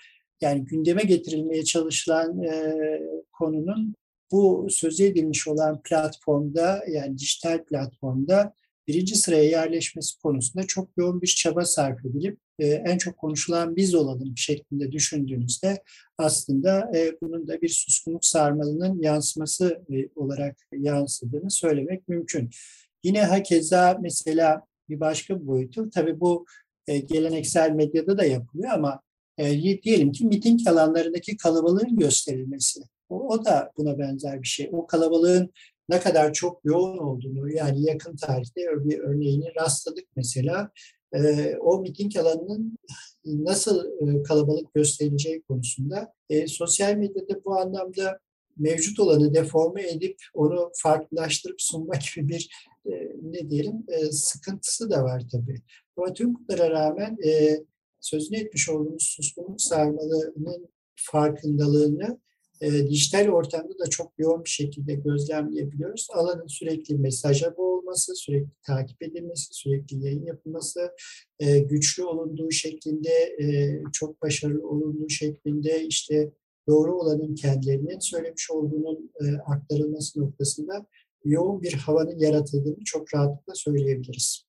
yani 0.42 0.66
gündeme 0.66 1.02
getirilmeye 1.02 1.64
çalışılan 1.64 2.44
e, 2.44 2.78
konunun 3.32 3.96
bu 4.32 4.68
söz 4.70 5.02
edilmiş 5.02 5.48
olan 5.48 5.82
platformda 5.82 6.84
yani 6.88 7.18
dijital 7.18 7.64
platformda 7.66 8.54
birinci 8.90 9.16
sıraya 9.16 9.44
yerleşmesi 9.44 10.22
konusunda 10.22 10.68
çok 10.68 10.90
yoğun 10.98 11.22
bir 11.22 11.28
çaba 11.28 11.66
sarf 11.66 12.06
edilip 12.06 12.38
e, 12.60 12.68
en 12.68 12.98
çok 12.98 13.18
konuşulan 13.18 13.76
biz 13.76 13.96
olalım 13.96 14.38
şeklinde 14.38 14.92
düşündüğünüzde 14.92 15.84
aslında 16.18 16.92
e, 16.96 17.16
bunun 17.22 17.48
da 17.48 17.62
bir 17.62 17.70
suskunluk 17.70 18.26
sarmalının 18.26 19.02
yansıması 19.02 19.82
e, 19.90 20.10
olarak 20.16 20.58
yansıdığını 20.72 21.52
söylemek 21.52 22.08
mümkün. 22.08 22.50
Yine 23.04 23.24
hakeza 23.24 23.98
mesela 24.02 24.62
bir 24.90 25.00
başka 25.00 25.48
boyutu 25.48 25.90
tabii 25.90 26.20
bu 26.20 26.46
geleneksel 27.06 27.72
medyada 27.72 28.18
da 28.18 28.26
yapılıyor 28.26 28.72
ama 28.72 29.02
diyelim 29.84 30.12
ki 30.12 30.26
miting 30.26 30.68
alanlarındaki 30.68 31.38
kalabalığın 31.38 31.98
gösterilmesi. 31.98 32.82
O, 33.10 33.28
o 33.28 33.46
da 33.46 33.72
buna 33.78 34.00
benzer 34.00 34.42
bir 34.42 34.48
şey. 34.48 34.70
O 34.72 34.88
kalabalığın 34.88 35.52
ne 35.90 36.00
kadar 36.00 36.34
çok 36.34 36.62
yoğun 36.64 36.98
olduğunu 36.98 37.52
yani 37.56 37.82
yakın 37.86 38.16
tarihte 38.16 38.62
bir 38.62 39.00
örneğini 39.00 39.56
rastladık 39.56 40.06
mesela. 40.16 40.72
E, 41.14 41.56
o 41.56 41.82
miting 41.82 42.18
alanının 42.18 42.78
nasıl 43.26 43.86
e, 43.86 44.24
kalabalık 44.24 44.74
gösterileceği 44.74 45.42
konusunda 45.42 46.14
e, 46.30 46.48
sosyal 46.48 46.96
medyada 46.96 47.46
bu 47.46 47.60
anlamda 47.60 48.20
mevcut 48.58 49.00
olanı 49.00 49.34
deforme 49.34 49.90
edip 49.90 50.16
onu 50.34 50.72
farklılaştırıp 50.76 51.62
sunma 51.62 51.94
gibi 52.16 52.28
bir 52.28 52.50
e, 52.86 52.92
ne 53.22 53.50
diyelim 53.50 53.86
sıkıntısı 54.12 54.90
da 54.90 55.04
var 55.04 55.24
tabii. 55.32 55.62
Ama 55.98 56.14
tüm 56.14 56.36
bunlara 56.36 56.70
rağmen 56.70 57.18
sözünü 58.00 58.38
etmiş 58.38 58.70
olduğumuz 58.70 59.04
suskunluk 59.04 59.62
sarmalının 59.62 60.70
farkındalığını 60.96 62.20
e, 62.62 62.72
dijital 62.72 63.28
ortamda 63.28 63.80
da 63.80 63.90
çok 63.90 64.12
yoğun 64.18 64.44
bir 64.44 64.50
şekilde 64.50 64.94
gözlemleyebiliyoruz. 64.94 66.08
Alanın 66.14 66.48
sürekli 66.48 66.98
mesaja 66.98 67.58
boğulması, 67.58 68.16
sürekli 68.16 68.52
takip 68.68 69.04
edilmesi, 69.04 69.48
sürekli 69.52 70.06
yayın 70.06 70.26
yapılması, 70.26 70.92
e, 71.40 71.60
güçlü 71.60 72.04
olunduğu 72.04 72.52
şeklinde, 72.52 73.36
e, 73.42 73.82
çok 73.94 74.22
başarılı 74.22 74.70
olunduğu 74.70 75.10
şeklinde 75.10 75.86
işte 75.86 76.32
doğru 76.68 76.96
olanın 76.96 77.36
kendilerinin 77.36 78.00
söylemiş 78.00 78.52
olduğunun 78.52 79.12
e, 79.22 79.26
aktarılması 79.38 80.22
noktasında 80.22 80.86
yoğun 81.26 81.62
bir 81.62 81.74
havanın 81.74 82.20
yaratıldığını 82.20 82.84
çok 82.86 83.14
rahatlıkla 83.14 83.56
söyleyebiliriz. 83.56 84.49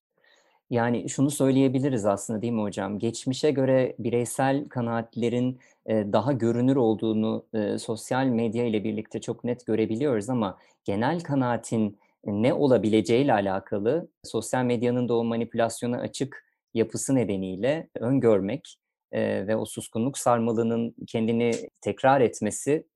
Yani 0.71 1.09
şunu 1.09 1.31
söyleyebiliriz 1.31 2.05
aslında 2.05 2.41
değil 2.41 2.53
mi 2.53 2.61
hocam? 2.61 2.99
Geçmişe 2.99 3.51
göre 3.51 3.95
bireysel 3.99 4.69
kanaatlerin 4.69 5.59
daha 5.87 6.31
görünür 6.31 6.75
olduğunu 6.75 7.45
sosyal 7.79 8.25
medya 8.25 8.65
ile 8.65 8.83
birlikte 8.83 9.21
çok 9.21 9.43
net 9.43 9.65
görebiliyoruz 9.65 10.29
ama 10.29 10.57
genel 10.83 11.19
kanaatin 11.19 11.97
ne 12.25 12.53
olabileceğiyle 12.53 13.33
alakalı 13.33 14.07
sosyal 14.23 14.63
medyanın 14.63 15.09
da 15.09 15.15
o 15.15 15.23
manipülasyona 15.23 15.99
açık 15.99 16.45
yapısı 16.73 17.15
nedeniyle 17.15 17.87
öngörmek 17.99 18.77
ve 19.13 19.55
o 19.55 19.65
suskunluk 19.65 20.17
sarmalının 20.17 20.95
kendini 21.07 21.51
tekrar 21.81 22.21
etmesi 22.21 22.87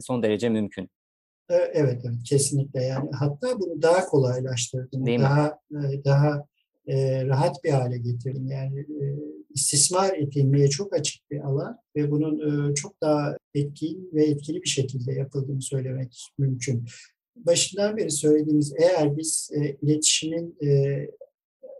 son 0.00 0.22
derece 0.22 0.48
mümkün. 0.48 0.90
Evet, 1.48 1.70
evet 1.74 2.02
kesinlikle 2.28 2.82
yani 2.82 3.10
hatta 3.12 3.60
bunu 3.60 3.82
daha 3.82 4.06
kolaylaştırdığını, 4.06 5.06
daha 5.20 5.58
mi? 5.70 6.04
daha 6.04 6.49
e, 6.86 7.26
rahat 7.26 7.64
bir 7.64 7.70
hale 7.70 7.98
getirin. 7.98 8.46
Yani 8.46 8.80
e, 8.80 9.04
istismar 9.54 10.18
edilmeye 10.18 10.68
çok 10.68 10.94
açık 10.94 11.30
bir 11.30 11.40
alan 11.40 11.78
ve 11.96 12.10
bunun 12.10 12.70
e, 12.70 12.74
çok 12.74 13.00
daha 13.02 13.36
etkin 13.54 14.10
ve 14.12 14.24
etkili 14.24 14.62
bir 14.62 14.68
şekilde 14.68 15.12
yapıldığını 15.12 15.62
söylemek 15.62 16.26
mümkün. 16.38 16.84
Başından 17.36 17.96
beri 17.96 18.10
söylediğimiz 18.10 18.74
eğer 18.78 19.16
biz 19.16 19.50
e, 19.54 19.76
iletişimin 19.82 20.56
e, 20.62 21.06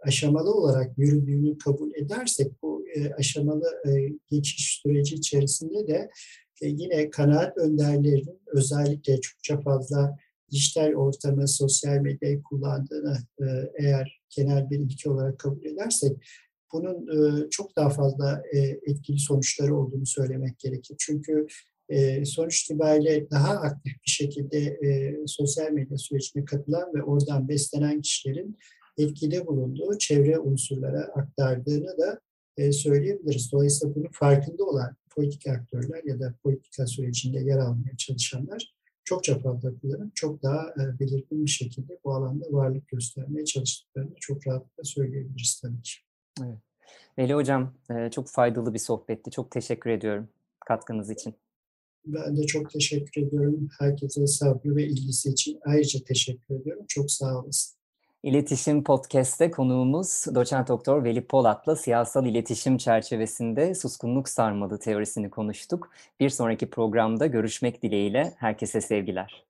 aşamalı 0.03 0.55
olarak 0.55 0.99
yürüdüğünü 0.99 1.59
kabul 1.59 1.95
edersek 1.95 2.63
bu 2.63 2.85
e, 2.95 3.13
aşamalı 3.13 3.83
e, 3.87 3.91
geçiş 4.31 4.81
süreci 4.83 5.15
içerisinde 5.15 5.89
de 5.89 6.11
e, 6.63 6.69
yine 6.69 7.11
kanaat 7.11 7.59
önderlerinin 7.59 8.41
özellikle 8.47 9.21
çokça 9.21 9.61
fazla 9.61 10.17
dijital 10.51 10.95
ortamı, 10.95 11.49
sosyal 11.49 11.97
medyayı 11.97 12.43
kullandığını 12.43 13.19
e, 13.41 13.45
eğer 13.79 14.21
genel 14.31 14.71
bir 14.71 14.79
ilke 14.79 15.11
olarak 15.11 15.39
kabul 15.39 15.65
edersek 15.65 16.13
bunun 16.73 17.07
e, 17.07 17.51
çok 17.51 17.77
daha 17.77 17.91
fazla 17.91 18.43
e, 18.53 18.59
etkili 18.59 19.19
sonuçları 19.19 19.77
olduğunu 19.77 20.07
söylemek 20.07 20.59
gerekir. 20.59 20.97
Çünkü 20.99 21.47
sonuç 22.25 22.63
itibariyle 22.63 23.31
daha 23.31 23.53
aktif 23.53 23.93
bir 23.93 24.11
şekilde 24.11 24.79
sosyal 25.27 25.71
medya 25.73 25.99
sürecine 25.99 26.45
katılan 26.45 26.95
ve 26.95 27.03
oradan 27.03 27.49
beslenen 27.49 28.01
kişilerin 28.01 28.59
etkide 28.99 29.47
bulunduğu 29.47 29.99
çevre 29.99 30.39
unsurlara 30.39 31.01
aktardığını 31.01 31.99
da 31.99 32.21
söyleyebiliriz. 32.73 33.53
Dolayısıyla 33.53 33.95
bunun 33.95 34.09
farkında 34.13 34.65
olan 34.65 34.97
politik 35.11 35.47
aktörler 35.47 36.05
ya 36.05 36.21
da 36.21 36.35
politika 36.43 36.87
sürecinde 36.87 37.39
yer 37.39 37.59
almaya 37.59 37.97
çalışanlar 37.97 38.75
çokça 39.11 39.39
fazla 39.39 39.73
çok 40.15 40.43
daha 40.43 40.69
e, 40.69 40.99
belirgin 41.01 41.45
bir 41.47 41.51
şekilde 41.51 41.99
bu 42.05 42.15
alanda 42.15 42.45
varlık 42.51 42.89
göstermeye 42.89 43.45
çalıştıklarını 43.45 44.15
çok 44.21 44.47
rahatlıkla 44.47 44.85
söyleyebiliriz 44.85 45.61
tabii 45.63 45.83
ki. 45.83 45.93
Evet. 46.45 46.59
Veli 47.19 47.35
Hocam 47.35 47.75
e, 47.91 48.11
çok 48.11 48.29
faydalı 48.29 48.75
bir 48.75 48.79
sohbetti. 48.79 49.31
Çok 49.31 49.51
teşekkür 49.51 49.91
ediyorum 49.91 50.29
katkınız 50.67 51.11
için. 51.11 51.35
Ben 52.07 52.37
de 52.37 52.47
çok 52.47 52.71
teşekkür 52.71 53.23
ediyorum. 53.23 53.69
Herkese 53.79 54.27
sabrı 54.27 54.77
ve 54.77 54.87
ilgisi 54.87 55.31
için 55.31 55.61
ayrıca 55.65 56.01
teşekkür 56.05 56.55
ediyorum. 56.55 56.85
Çok 56.89 57.11
sağ 57.11 57.39
olasın. 57.39 57.80
İletişim 58.23 58.85
Podcast'te 58.85 59.51
konuğumuz 59.51 60.25
doçent 60.35 60.69
doktor 60.69 61.05
Veli 61.05 61.27
Polat'la 61.27 61.77
siyasal 61.77 62.27
iletişim 62.27 62.79
çerçevesinde 62.79 63.75
suskunluk 63.75 64.29
sarmalı 64.29 64.79
teorisini 64.79 65.31
konuştuk. 65.31 65.91
Bir 66.21 66.31
sonraki 66.31 66.71
programda 66.71 67.27
görüşmek 67.27 67.83
dileğiyle 67.83 68.33
herkese 68.37 68.81
sevgiler. 68.81 69.50